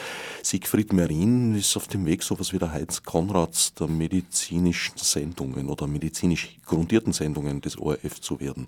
[0.43, 5.69] Siegfried Merin ist auf dem Weg, so etwas wie der Heinz Konrads der medizinischen Sendungen
[5.69, 8.67] oder medizinisch grundierten Sendungen des ORF zu werden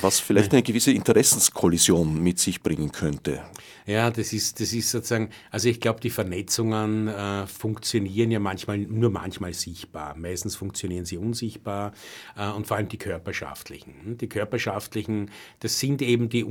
[0.00, 3.42] was vielleicht eine gewisse Interessenskollision mit sich bringen könnte.
[3.86, 8.78] Ja, das ist, das ist sozusagen, also ich glaube, die Vernetzungen äh, funktionieren ja manchmal
[8.78, 10.16] nur manchmal sichtbar.
[10.16, 11.92] Meistens funktionieren sie unsichtbar
[12.36, 14.18] äh, und vor allem die körperschaftlichen.
[14.18, 16.46] Die körperschaftlichen, das sind eben die,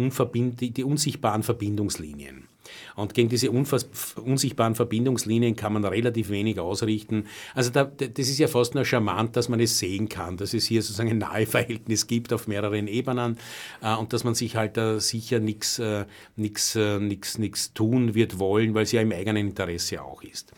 [0.59, 2.47] die, die unsichtbaren Verbindungslinien.
[2.95, 7.25] Und gegen diese unsichtbaren Verbindungslinien kann man relativ wenig ausrichten.
[7.55, 10.65] Also da, das ist ja fast nur charmant, dass man es sehen kann, dass es
[10.65, 13.37] hier sozusagen ein Naheverhältnis gibt auf mehreren Ebenen
[13.81, 16.05] äh, und dass man sich halt da sicher nichts äh,
[16.35, 20.51] nix, äh, nix, nix tun wird wollen, weil es ja im eigenen Interesse auch ist.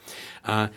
[0.45, 0.67] Äh,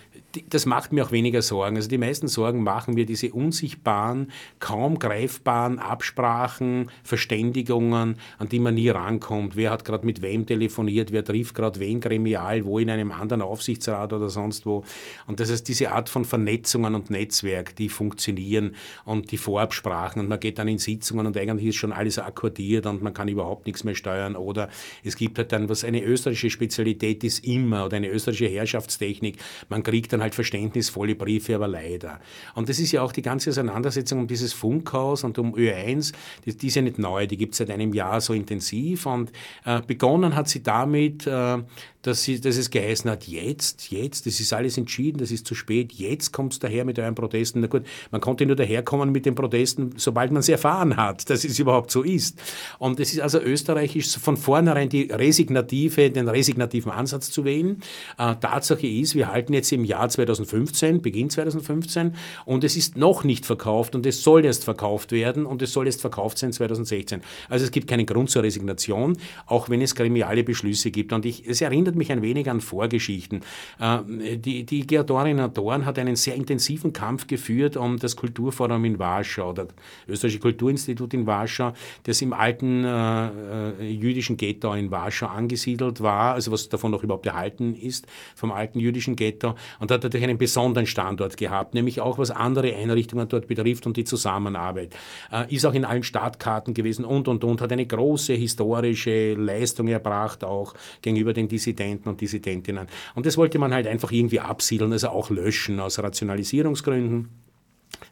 [0.49, 1.77] das macht mir auch weniger Sorgen.
[1.77, 8.75] Also die meisten Sorgen machen mir diese unsichtbaren, kaum greifbaren Absprachen, Verständigungen, an die man
[8.75, 9.57] nie rankommt.
[9.57, 13.43] Wer hat gerade mit wem telefoniert, wer trifft gerade wen gremial, wo in einem anderen
[13.43, 14.85] Aufsichtsrat oder sonst wo.
[15.27, 20.29] Und das heißt, diese Art von Vernetzungen und Netzwerk, die funktionieren und die Vorabsprachen und
[20.29, 23.67] man geht dann in Sitzungen und eigentlich ist schon alles akkordiert und man kann überhaupt
[23.67, 24.69] nichts mehr steuern oder
[25.03, 29.39] es gibt halt dann, was eine österreichische Spezialität ist immer oder eine österreichische Herrschaftstechnik,
[29.69, 32.21] man kriegt dann halt verständnisvolle Briefe, aber leider.
[32.55, 36.13] Und das ist ja auch die ganze Auseinandersetzung um dieses Funkhaus und um Ö1,
[36.45, 39.33] die, die ist ja nicht neu, die gibt es seit einem Jahr so intensiv und
[39.65, 41.59] äh, begonnen hat sie damit, äh,
[42.05, 45.55] dass, sie, dass es geheißen hat, jetzt, jetzt, das ist alles entschieden, das ist zu
[45.55, 47.61] spät, jetzt kommt es daher mit euren Protesten.
[47.61, 51.45] Na gut, man konnte nur daherkommen mit den Protesten, sobald man es erfahren hat, dass
[51.45, 52.39] es überhaupt so ist.
[52.79, 57.81] Und es ist also österreichisch von vornherein die resignative, den resignativen Ansatz zu wählen.
[58.19, 62.14] Äh, Tatsache ist, wir halten jetzt im Jahr 2015, Beginn 2015,
[62.47, 65.86] und es ist noch nicht verkauft und es soll erst verkauft werden und es soll
[65.86, 67.20] erst verkauft sein 2016.
[67.49, 69.16] Also es gibt keinen Grund zur Resignation,
[69.47, 71.12] auch wenn es gremiale Beschlüsse gibt.
[71.12, 73.40] Und ich, es erinnert mich ein wenig an Vorgeschichten.
[73.80, 78.99] Äh, die, die Georgina Dorn hat einen sehr intensiven Kampf geführt um das Kulturforum in
[78.99, 79.68] Warschau, das
[80.09, 81.72] Österreichische Kulturinstitut in Warschau,
[82.05, 87.03] das im alten äh, äh, jüdischen Ghetto in Warschau angesiedelt war, also was davon noch
[87.03, 92.01] überhaupt erhalten ist, vom alten jüdischen Ghetto, und hat natürlich einen besonderen Standort gehabt, nämlich
[92.01, 94.95] auch was andere Einrichtungen dort betrifft und die Zusammenarbeit.
[95.32, 99.89] Äh, ist auch in allen Stadtkarten gewesen und, und, und, hat eine große historische Leistung
[99.89, 102.87] erbracht, auch gegenüber den Dissidenten und Dissidentinnen.
[103.14, 107.43] Und das wollte man halt einfach irgendwie absiedeln, also auch löschen aus Rationalisierungsgründen.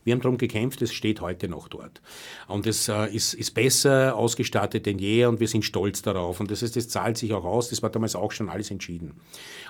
[0.05, 2.00] Wir haben darum gekämpft, es steht heute noch dort.
[2.48, 6.40] Und es äh, ist, ist besser ausgestattet denn je und wir sind stolz darauf.
[6.40, 9.12] Und das heißt, das zahlt sich auch aus, das war damals auch schon alles entschieden.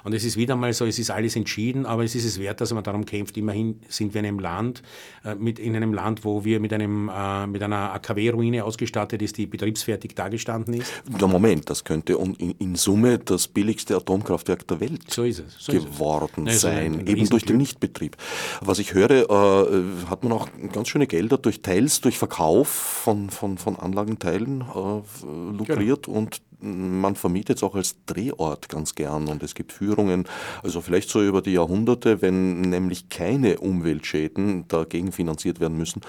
[0.05, 2.61] Und es ist wieder mal so, es ist alles entschieden, aber es ist es wert,
[2.61, 3.37] dass man darum kämpft.
[3.37, 4.83] Immerhin sind wir in einem Land,
[5.25, 9.37] äh, mit, in einem Land, wo wir mit, einem, äh, mit einer AKW-Ruine ausgestattet ist,
[9.39, 10.93] die betriebsfertig dagestanden ist.
[11.07, 15.73] Der Moment, das könnte in, in Summe das billigste Atomkraftwerk der Welt so ist so
[15.73, 18.17] geworden ist sein, also eben durch den Nichtbetrieb.
[18.61, 23.31] Was ich höre, äh, hat man auch ganz schöne Gelder durch Teils, durch Verkauf von,
[23.31, 26.19] von, von Anlagenteilen äh, lukriert genau.
[26.19, 30.25] und man vermietet es auch als Drehort ganz gern und es gibt Führungen,
[30.63, 36.03] also vielleicht so über die Jahrhunderte, wenn nämlich keine Umweltschäden dagegen finanziert werden müssen,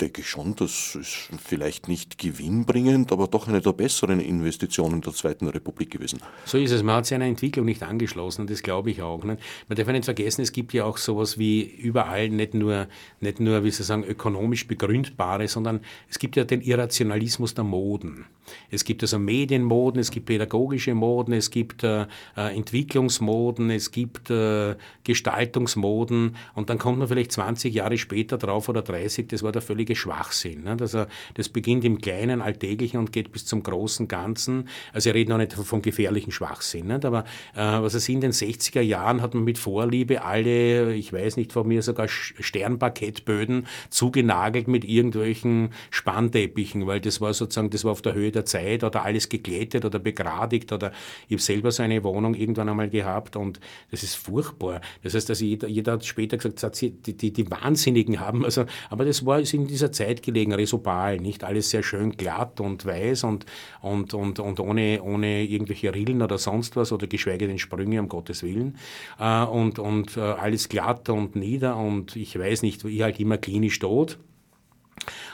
[0.00, 5.12] denke ich schon, das ist vielleicht nicht gewinnbringend, aber doch eine der besseren Investitionen der
[5.12, 6.20] Zweiten Republik gewesen.
[6.44, 6.82] So ist es.
[6.82, 9.24] Man hat sich einer Entwicklung nicht angeschlossen und das glaube ich auch.
[9.24, 9.40] Nicht?
[9.68, 12.86] Man darf nicht vergessen, es gibt ja auch sowas wie überall nicht nur,
[13.20, 18.26] nicht nur wie Sie sagen, ökonomisch begründbare, sondern es gibt ja den Irrationalismus der Moden.
[18.70, 22.02] Es gibt also Medienmoden, es gibt pädagogische Moden, es gibt äh,
[22.36, 28.68] äh, Entwicklungsmoden, es gibt äh, Gestaltungsmoden und dann kommt man vielleicht 20 Jahre später drauf
[28.68, 30.64] oder 30, das war der völlige Schwachsinn.
[30.64, 30.76] Ne?
[30.80, 34.68] Also das beginnt im kleinen Alltäglichen und geht bis zum großen Ganzen.
[34.92, 37.04] Also ich rede noch nicht vom gefährlichen Schwachsinn, nicht?
[37.04, 37.24] aber
[37.54, 41.52] äh, was es in den 60er Jahren hat man mit Vorliebe alle, ich weiß nicht,
[41.52, 48.02] von mir sogar Sternparkettböden zugenagelt mit irgendwelchen Spannteppichen, weil das war sozusagen, das war auf
[48.02, 49.28] der Höhe der Zeit oder alles
[49.70, 50.92] geglättet oder begradigt oder
[51.28, 53.60] ich habe selber so eine Wohnung irgendwann einmal gehabt und
[53.90, 54.80] das ist furchtbar.
[55.02, 59.04] Das heißt, also jeder, jeder hat später gesagt, die, die, die Wahnsinnigen haben, also, aber
[59.04, 63.46] das war in dieser Zeit gelegen, Resopal, nicht alles sehr schön glatt und weiß und,
[63.80, 68.08] und, und, und ohne, ohne irgendwelche Rillen oder sonst was oder geschweige denn Sprünge, um
[68.08, 68.76] Gottes Willen.
[69.18, 73.38] Äh, und, und äh, alles glatt und nieder und ich weiß nicht, ich halt immer
[73.38, 74.18] klinisch tot.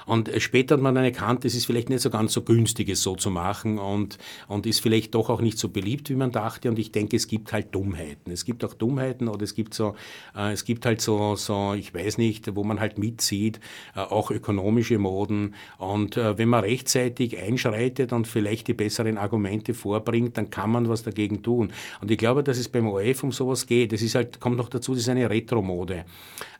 [0.06, 3.02] Und später hat man dann erkannt, es ist vielleicht nicht so ganz so günstig, es
[3.02, 6.68] so zu machen und, und ist vielleicht doch auch nicht so beliebt, wie man dachte.
[6.68, 8.32] Und ich denke, es gibt halt Dummheiten.
[8.32, 9.96] Es gibt auch Dummheiten oder es gibt so,
[10.36, 13.60] äh, es gibt halt so, so, ich weiß nicht, wo man halt mitzieht,
[13.94, 15.54] äh, auch ökonomische Moden.
[15.78, 20.88] Und äh, wenn man rechtzeitig einschreitet und vielleicht die besseren Argumente vorbringt, dann kann man
[20.88, 21.72] was dagegen tun.
[22.00, 23.92] Und ich glaube, dass es beim ORF um sowas geht.
[23.92, 26.04] Es ist halt, kommt noch dazu, das ist eine Retro-Mode.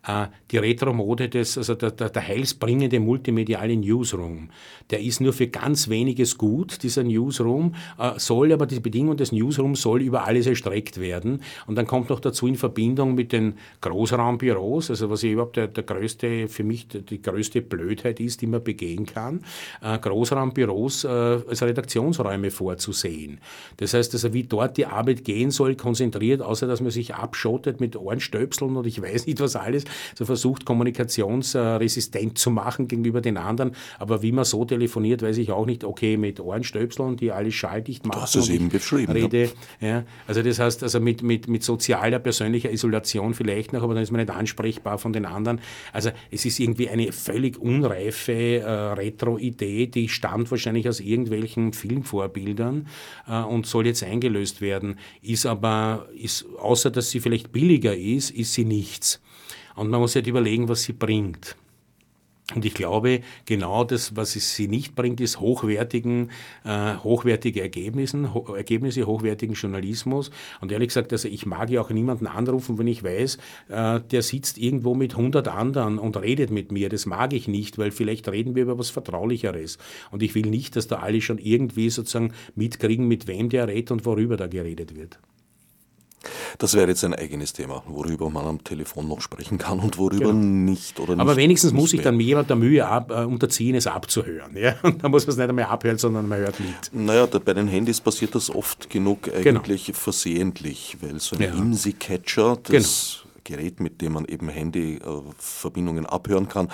[0.07, 3.01] Äh, die Retro-Mode des, also der, der, der heilsbringende
[3.37, 4.49] multimediale Newsroom,
[4.91, 9.33] der ist nur für ganz weniges gut, dieser Newsroom, äh, soll aber die Bedingung des
[9.33, 11.43] Newsrooms soll über alles erstreckt werden.
[11.67, 15.85] Und dann kommt noch dazu in Verbindung mit den Großraumbüros, also was überhaupt der, der
[15.85, 19.45] größte, für mich die größte Blödheit ist, die man begehen kann,
[19.83, 23.41] äh, Großraumbüros äh, als Redaktionsräume vorzusehen.
[23.79, 27.81] Das heißt also, wie dort die Arbeit gehen soll, konzentriert, außer dass man sich abschottet
[27.81, 29.85] mit Ohrenstöpseln und ich weiß nicht was alles,
[30.15, 33.73] so versucht, kommunikationsresistent zu machen gegenüber den anderen.
[33.99, 35.85] Aber wie man so telefoniert, weiß ich auch nicht.
[35.85, 38.21] Okay, mit Ohrenstöpseln, die alles schalldicht machen.
[38.21, 39.13] Das ist eben beschrieben.
[39.13, 39.51] Rede,
[39.81, 39.89] ja.
[39.89, 40.05] ja.
[40.27, 44.11] Also das heißt, also mit, mit, mit sozialer, persönlicher Isolation vielleicht noch, aber dann ist
[44.11, 45.61] man nicht ansprechbar von den anderen.
[45.93, 52.87] Also es ist irgendwie eine völlig unreife äh, Retro-Idee, die stammt wahrscheinlich aus irgendwelchen Filmvorbildern
[53.29, 54.99] äh, und soll jetzt eingelöst werden.
[55.23, 59.21] Ist aber, ist, außer dass sie vielleicht billiger ist, ist sie nichts.
[59.75, 61.57] Und man muss halt überlegen, was sie bringt.
[62.55, 66.31] Und ich glaube, genau das, was es sie nicht bringt, ist hochwertigen,
[66.65, 70.31] äh, hochwertige Ergebnisse, ho Ergebnisse, hochwertigen Journalismus.
[70.61, 73.39] Und ehrlich gesagt, also ich mag ja auch niemanden anrufen, wenn ich weiß,
[73.69, 76.89] äh, der sitzt irgendwo mit 100 anderen und redet mit mir.
[76.89, 79.79] Das mag ich nicht, weil vielleicht reden wir über was Vertraulicheres.
[80.13, 83.91] Und ich will nicht, dass da alle schon irgendwie sozusagen mitkriegen, mit wem der redet
[83.91, 85.19] und worüber da geredet wird.
[86.59, 90.33] Das wäre jetzt ein eigenes Thema, worüber man am Telefon noch sprechen kann und worüber
[90.33, 90.33] genau.
[90.33, 91.21] nicht oder nicht.
[91.21, 94.57] Aber wenigstens muss sich dann jemand der Mühe ab, äh, unterziehen, es abzuhören.
[94.57, 94.77] Ja?
[94.83, 96.91] Und dann muss man es nicht einmal abhören, sondern man hört mit.
[96.93, 99.61] Naja, da, bei den Handys passiert das oft genug genau.
[99.61, 99.99] eigentlich genau.
[99.99, 101.49] versehentlich, weil so ein ja.
[101.55, 106.69] IMSI-Catcher, das genau Gerät, mit dem man eben Handyverbindungen abhören kann,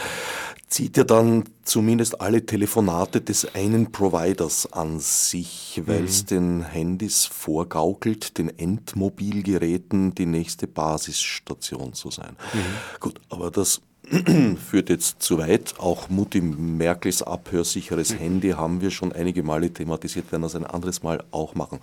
[0.68, 6.26] zieht ja dann zumindest alle Telefonate des einen Providers an sich, weil es mhm.
[6.26, 12.36] den Handys vorgaukelt, den Endmobilgeräten die nächste Basisstation zu sein.
[12.54, 13.00] Mhm.
[13.00, 13.82] Gut, aber das
[14.70, 15.74] führt jetzt zu weit.
[15.78, 18.18] Auch Mutti Merkels abhörsicheres mhm.
[18.18, 21.80] Handy haben wir schon einige Male thematisiert, werden das ein anderes Mal auch machen.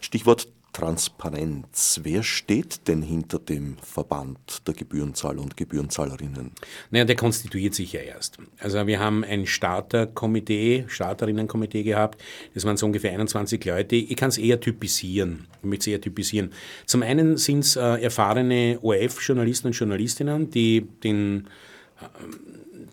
[0.00, 2.00] Stichwort Transparenz.
[2.02, 6.50] Wer steht denn hinter dem Verband der Gebührenzahler und Gebührenzahlerinnen?
[6.90, 8.36] Naja, der konstituiert sich ja erst.
[8.58, 12.22] Also wir haben ein Starterkomitee, Starterinnenkomitee gehabt.
[12.52, 13.96] Das waren so ungefähr 21 Leute.
[13.96, 15.46] Ich kann es eher typisieren.
[15.62, 16.52] Ich möchte es eher typisieren.
[16.84, 21.48] Zum einen sind es äh, erfahrene ORF-Journalisten und Journalistinnen, die den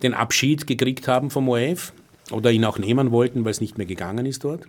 [0.01, 1.91] den Abschied gekriegt haben vom ORF
[2.31, 4.65] oder ihn auch nehmen wollten, weil es nicht mehr gegangen ist dort.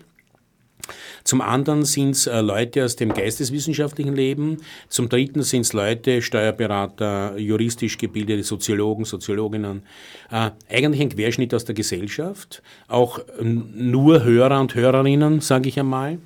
[1.25, 4.59] Zum anderen sind es äh, Leute aus dem geisteswissenschaftlichen Leben.
[4.89, 9.83] Zum dritten sind es Leute, Steuerberater, juristisch gebildete Soziologen, Soziologinnen.
[10.31, 12.63] Äh, eigentlich ein Querschnitt aus der Gesellschaft.
[12.89, 16.19] Auch nur Hörer und Hörerinnen, sage ich einmal.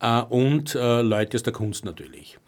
[0.00, 2.38] Äh, und äh, Leute aus der Kunst natürlich.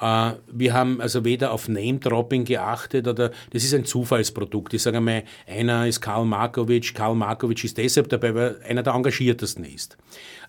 [0.00, 4.74] Äh, wir haben also weder auf Name-Dropping geachtet oder das ist ein Zufallsprodukt.
[4.74, 6.94] Ich sage einmal, einer ist Karl Markovic.
[6.94, 9.96] Karl Markovic ist deshalb dabei, weil er einer der engagiertesten ist.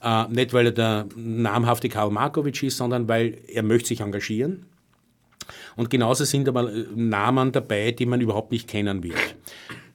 [0.01, 4.65] Äh, nicht, weil er der namhafte Karl Markovic ist, sondern weil er möchte sich engagieren.
[5.75, 9.35] Und genauso sind aber Namen dabei, die man überhaupt nicht kennen wird.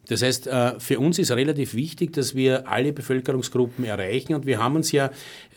[0.08, 4.62] Das heißt, äh, für uns ist relativ wichtig, dass wir alle Bevölkerungsgruppen erreichen und wir
[4.62, 5.10] haben uns ja,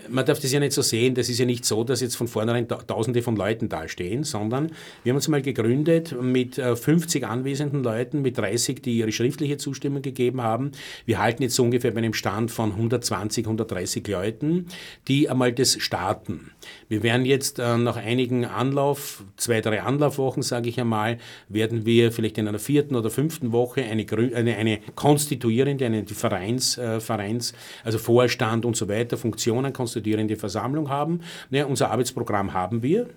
[0.09, 2.27] man darf das ja nicht so sehen, das ist ja nicht so, dass jetzt von
[2.27, 4.71] vornherein Tausende von Leuten dastehen, sondern
[5.03, 9.57] wir haben uns mal gegründet mit 50 äh, anwesenden Leuten, mit 30, die ihre schriftliche
[9.57, 10.71] Zustimmung gegeben haben.
[11.05, 14.67] Wir halten jetzt so ungefähr bei einem Stand von 120, 130 Leuten,
[15.07, 16.51] die einmal das starten.
[16.87, 22.11] Wir werden jetzt äh, nach einigen Anlauf, zwei, drei Anlaufwochen, sage ich einmal, werden wir
[22.11, 24.05] vielleicht in einer vierten oder fünften Woche eine,
[24.39, 30.89] eine, eine konstituierende, eine Vereins, äh, Vereins, also Vorstand und so weiter, Funktionen konstituierende Versammlung
[30.89, 31.21] haben.
[31.49, 33.07] Ja, unser Arbeitsprogramm haben wir.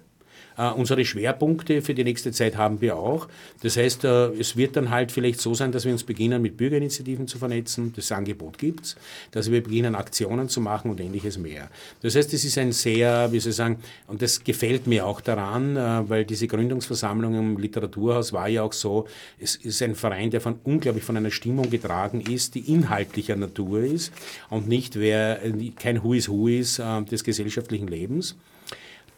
[0.58, 3.28] Uh, unsere Schwerpunkte für die nächste Zeit haben wir auch.
[3.62, 6.58] Das heißt, uh, es wird dann halt vielleicht so sein, dass wir uns beginnen, mit
[6.58, 7.92] Bürgerinitiativen zu vernetzen.
[7.96, 8.96] Das Angebot gibt es,
[9.30, 11.70] dass wir beginnen, Aktionen zu machen und ähnliches mehr.
[12.02, 13.78] Das heißt, es ist ein sehr, wie soll ich sagen,
[14.08, 18.74] und das gefällt mir auch daran, uh, weil diese Gründungsversammlung im Literaturhaus war ja auch
[18.74, 19.06] so,
[19.38, 23.80] es ist ein Verein, der von unglaublich von einer Stimmung getragen ist, die inhaltlicher Natur
[23.80, 24.12] ist
[24.50, 25.40] und nicht wer
[25.76, 26.78] kein Who is Who ist
[27.10, 28.36] des gesellschaftlichen Lebens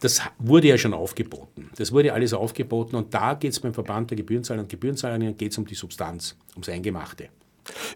[0.04, 1.70] das wurde ja schon aufgeboten.
[1.76, 5.56] Das wurde alles aufgeboten und da geht es beim Verband der Gebührenzahler und Gebührenzahlerinnen geht's
[5.56, 7.30] um die Substanz, ums Eingemachte.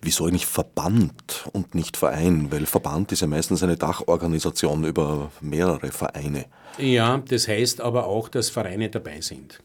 [0.00, 2.50] Wieso eigentlich Verband und nicht Verein?
[2.50, 6.46] Weil Verband ist ja meistens eine Dachorganisation über mehrere Vereine.
[6.78, 9.62] Ja, das heißt aber auch, dass Vereine dabei sind.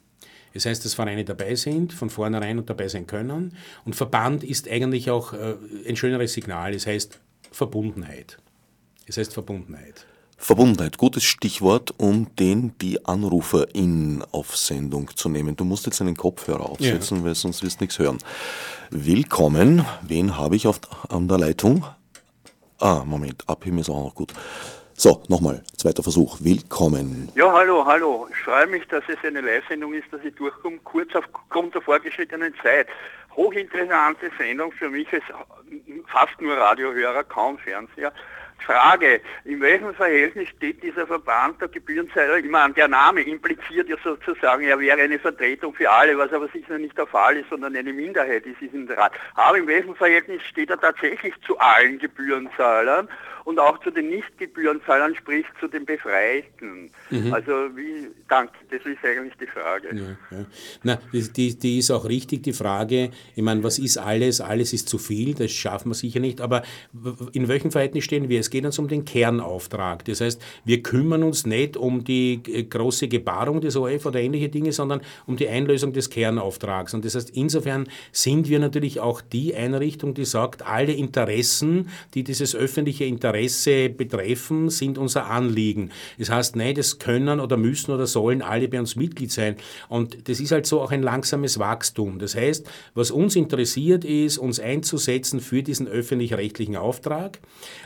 [0.53, 3.55] Das heißt, dass Vereine dabei sind, von vornherein und dabei sein können.
[3.85, 5.55] Und Verband ist eigentlich auch äh,
[5.87, 6.73] ein schöneres Signal.
[6.73, 7.21] Es heißt
[7.51, 8.37] Verbundenheit.
[9.05, 10.05] Es heißt Verbundenheit.
[10.43, 15.55] Verbundenheit, gutes Stichwort, um den die Anruferin auf Sendung zu nehmen.
[15.55, 17.23] Du musst jetzt einen Kopfhörer aufsetzen, ja.
[17.23, 18.17] weil sonst wirst du nichts hören.
[18.89, 19.85] Willkommen.
[20.01, 21.85] Wen habe ich auf, an der Leitung?
[22.77, 24.33] Ah, Moment, abheben ist auch noch gut.
[24.95, 26.39] So, nochmal, zweiter Versuch.
[26.41, 27.31] Willkommen.
[27.35, 28.27] Ja, hallo, hallo.
[28.29, 32.53] Ich freue mich, dass es eine Live-Sendung ist, dass ich durchkomme, kurz aufgrund der vorgeschrittenen
[32.61, 32.87] Zeit.
[33.37, 35.23] Hochinteressante Sendung für mich als
[36.07, 38.11] fast nur Radiohörer, kaum Fernseher.
[38.65, 42.37] Frage, in welchem Verhältnis steht dieser Verband der Gebührenzahler?
[42.37, 46.47] Ich meine, der Name impliziert ja sozusagen, er wäre eine Vertretung für alle, was aber
[46.47, 49.13] sicher nicht der Fall ist, sondern eine Minderheit ist in der Rat.
[49.35, 53.09] Aber in welchem Verhältnis steht er tatsächlich zu allen Gebührenzahlern
[53.45, 56.89] und auch zu den Nicht-Gebührenzahlern, sprich zu den Befreiten?
[57.09, 57.33] Mhm.
[57.33, 59.89] Also wie, danke, das ist eigentlich die Frage.
[59.93, 60.45] Ja, ja.
[60.83, 64.41] Na, die, die ist auch richtig, die Frage, ich meine, was ist alles?
[64.41, 66.63] Alles ist zu viel, das schaffen wir sicher nicht, aber
[67.33, 68.39] in welchem Verhältnis stehen wir?
[68.39, 70.05] Es geht uns um den Kernauftrag.
[70.05, 74.71] Das heißt, wir kümmern uns nicht um die große Gebarung des OF oder ähnliche Dinge,
[74.71, 76.93] sondern um die Einlösung des Kernauftrags.
[76.93, 82.23] Und das heißt, insofern sind wir natürlich auch die Einrichtung, die sagt, alle Interessen, die
[82.23, 83.32] dieses öffentliche Interesse
[83.89, 85.91] betreffen, sind unser Anliegen.
[86.19, 89.55] Das heißt, nein, das können oder müssen oder sollen alle bei uns Mitglied sein.
[89.89, 92.19] Und das ist halt so auch ein langsames Wachstum.
[92.19, 97.39] Das heißt, was uns interessiert, ist, uns einzusetzen für diesen öffentlich-rechtlichen Auftrag.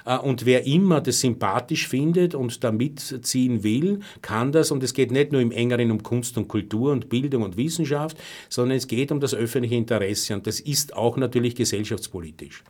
[0.05, 4.71] Äh, und wer immer das sympathisch findet und da mitziehen will, kann das.
[4.71, 8.17] Und es geht nicht nur im engeren um Kunst und Kultur und Bildung und Wissenschaft,
[8.49, 10.33] sondern es geht um das öffentliche Interesse.
[10.33, 12.63] Und das ist auch natürlich gesellschaftspolitisch.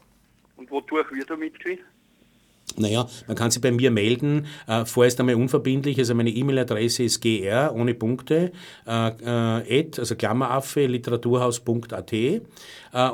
[0.55, 1.79] Und wodurch wird er Mitglied?
[2.79, 7.21] Naja, man kann sich bei mir melden, äh, vorerst einmal unverbindlich, also meine E-Mail-Adresse ist
[7.21, 8.51] gr ohne Punkte,
[8.85, 12.41] äh, äh, also Klammeraffe, literaturhaus.at äh,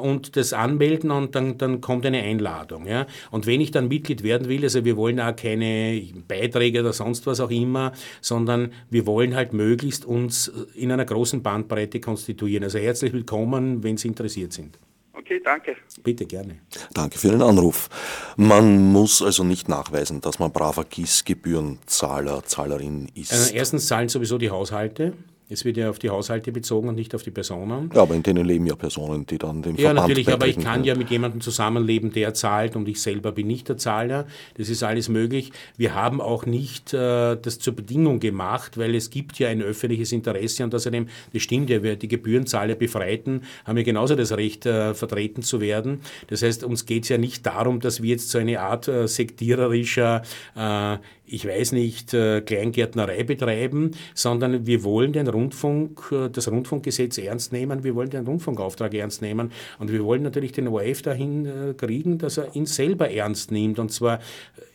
[0.01, 2.87] und das anmelden und dann, dann kommt eine Einladung.
[2.87, 3.07] Ja?
[3.31, 7.25] Und wenn ich dann Mitglied werden will, also wir wollen auch keine Beiträge oder sonst
[7.25, 12.65] was auch immer, sondern wir wollen halt möglichst uns in einer großen Bandbreite konstituieren.
[12.65, 14.77] Also herzlich willkommen, wenn Sie interessiert sind.
[15.23, 15.77] Okay, danke.
[16.03, 16.57] Bitte gerne.
[16.93, 17.89] Danke für den Anruf.
[18.35, 23.31] Man muss also nicht nachweisen, dass man braver GIS-Gebührenzahler, Zahlerin ist.
[23.31, 25.13] Also erstens zahlen sowieso die Haushalte.
[25.53, 27.91] Es wird ja auf die Haushalte bezogen und nicht auf die Personen.
[27.93, 30.59] Ja, aber in denen leben ja Personen, die dann dem Ja, Verband natürlich, aber ich
[30.59, 34.25] kann ja mit jemandem zusammenleben, der zahlt und ich selber bin nicht der Zahler.
[34.57, 35.51] Das ist alles möglich.
[35.77, 40.11] Wir haben auch nicht äh, das zur Bedingung gemacht, weil es gibt ja ein öffentliches
[40.11, 44.65] Interesse und außerdem, das stimmt ja, wir, die Gebührenzahler Befreiten haben ja genauso das Recht,
[44.65, 46.01] äh, vertreten zu werden.
[46.27, 49.07] Das heißt, uns geht es ja nicht darum, dass wir jetzt so eine Art äh,
[49.07, 50.23] sektiererischer
[50.55, 57.17] äh, ich weiß nicht, äh, Kleingärtnerei betreiben, sondern wir wollen den Rundfunk, äh, das Rundfunkgesetz
[57.17, 61.45] ernst nehmen, wir wollen den Rundfunkauftrag ernst nehmen und wir wollen natürlich den ORF dahin
[61.45, 63.79] äh, kriegen, dass er ihn selber ernst nimmt.
[63.79, 64.19] Und zwar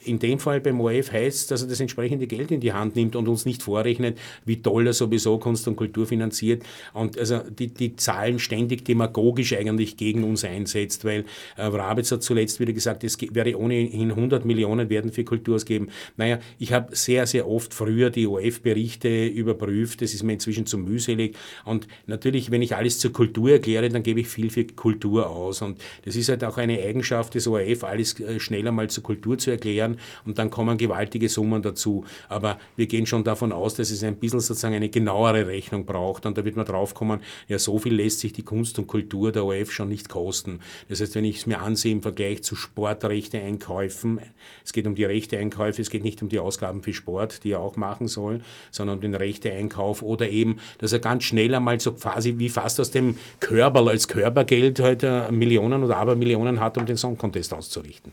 [0.08, 3.14] in dem Fall beim ORF heißt, dass er das entsprechende Geld in die Hand nimmt
[3.14, 6.62] und uns nicht vorrechnet, wie toll er sowieso Kunst und Kultur finanziert.
[6.94, 11.24] Und also die, die Zahlen ständig demagogisch eigentlich gegen uns einsetzt, weil
[11.56, 15.88] äh, Rabitz hat zuletzt wieder gesagt, es wäre ohnehin 100 Millionen werden für Kultur ausgeben.
[16.16, 20.78] Naja, ich habe sehr, sehr oft früher die OF-Berichte überprüft, das ist mir inzwischen zu
[20.78, 21.36] mühselig.
[21.64, 25.62] Und natürlich, wenn ich alles zur Kultur erkläre, dann gebe ich viel für Kultur aus.
[25.62, 29.38] Und das ist halt auch eine Eigenschaft des ORF, alles äh, schneller mal zur Kultur
[29.38, 32.04] zu erklären und dann kommen gewaltige Summen dazu.
[32.28, 36.26] Aber wir gehen schon davon aus, dass es ein bisschen sozusagen eine genauere Rechnung braucht
[36.26, 39.44] und da wird man draufkommen, ja, so viel lässt sich die Kunst und Kultur der
[39.44, 40.60] ORF schon nicht kosten.
[40.88, 44.20] Das heißt, wenn ich es mir ansehe im Vergleich zu Sportrechteeinkäufen,
[44.64, 47.60] es geht um die Rechteeinkäufe, es geht nicht um die Ausgaben für Sport, die er
[47.60, 51.92] auch machen soll, sondern um den Rechteeinkauf oder eben, dass er ganz schnell einmal so
[51.92, 56.96] quasi wie fast aus dem Körperl als Körpergeld heute Millionen oder Abermillionen hat, um den
[56.96, 58.12] Song Contest auszurichten.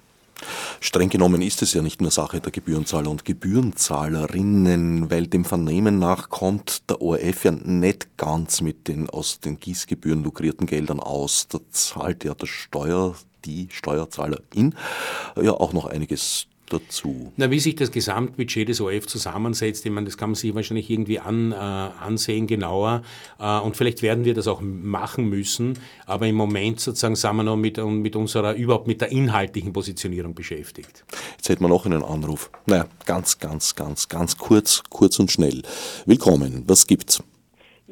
[0.79, 5.99] Streng genommen ist es ja nicht nur Sache der Gebührenzahler und Gebührenzahlerinnen, weil dem Vernehmen
[5.99, 11.47] nach kommt der ORF ja nicht ganz mit den aus den Gießgebühren lukrierten Geldern aus.
[11.47, 13.15] Da zahlt ja der Steuer,
[13.45, 14.75] die Steuerzahlerin
[15.41, 17.31] ja auch noch einiges dazu.
[17.37, 20.89] Na, wie sich das Gesamtbudget des ORF zusammensetzt, ich meine, das kann man sich wahrscheinlich
[20.89, 23.03] irgendwie an, äh, ansehen, genauer.
[23.39, 25.79] Äh, und vielleicht werden wir das auch machen müssen.
[26.05, 30.33] Aber im Moment sozusagen sind wir noch mit, mit unserer, überhaupt mit der inhaltlichen Positionierung
[30.33, 31.03] beschäftigt.
[31.37, 32.49] Jetzt hätten wir noch einen Anruf.
[32.65, 35.61] Naja, ganz, ganz, ganz, ganz kurz, kurz und schnell.
[36.05, 37.21] Willkommen, was gibt's?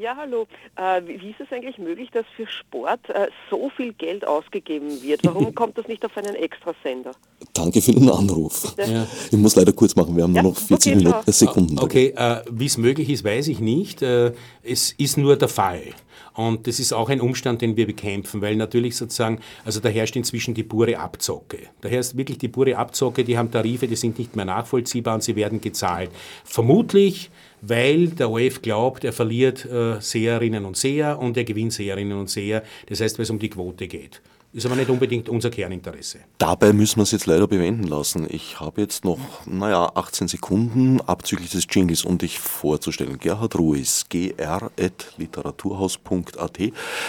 [0.04, 0.48] Ja, hallo.
[0.76, 5.22] Äh, wie ist es eigentlich möglich, dass für Sport äh, so viel Geld ausgegeben wird?
[5.24, 7.12] Warum kommt das nicht auf einen Extrasender?
[7.54, 8.76] Danke für den Anruf.
[8.78, 9.08] Ja.
[9.32, 11.80] Ich muss leider kurz machen, wir haben Ja, nur noch 40 okay, Minuten, äh, Sekunden.
[11.80, 14.02] Okay, äh, wie es möglich ist, weiß ich nicht.
[14.02, 15.94] Äh, es ist nur der Fall.
[16.34, 20.18] Und das ist auch ein Umstand, den wir bekämpfen, weil natürlich sozusagen, also da herrscht
[20.18, 21.60] inzwischen die pure Abzocke.
[21.80, 25.24] Da herrscht wirklich die pure Abzocke, die haben Tarife, die sind nicht mehr nachvollziehbar und
[25.24, 26.10] sie werden gezahlt.
[26.44, 27.30] Vermutlich,
[27.66, 32.30] weil der OF glaubt, er verliert äh, Seherinnen und Seher und er gewinnt Seherinnen und
[32.30, 32.64] Seher.
[32.88, 34.22] Das heißt, weil es um die Quote geht.
[34.52, 36.20] Ist aber nicht unbedingt unser Kerninteresse.
[36.38, 38.28] Dabei müssen wir es jetzt leider bewenden lassen.
[38.30, 43.18] Ich habe jetzt noch, naja, 18 Sekunden abzüglich des Jingles, um dich vorzustellen.
[43.18, 46.60] Gerhard Ruiz, gr.literaturhaus.at,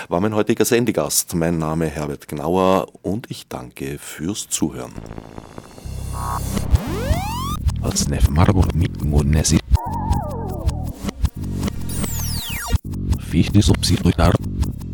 [0.09, 1.35] war mein heutiger Sendegast.
[1.35, 4.95] Mein Name Herbert Gnauer und ich danke fürs Zuhören
[13.35, 14.94] wichtig, um sie zu durchdachten.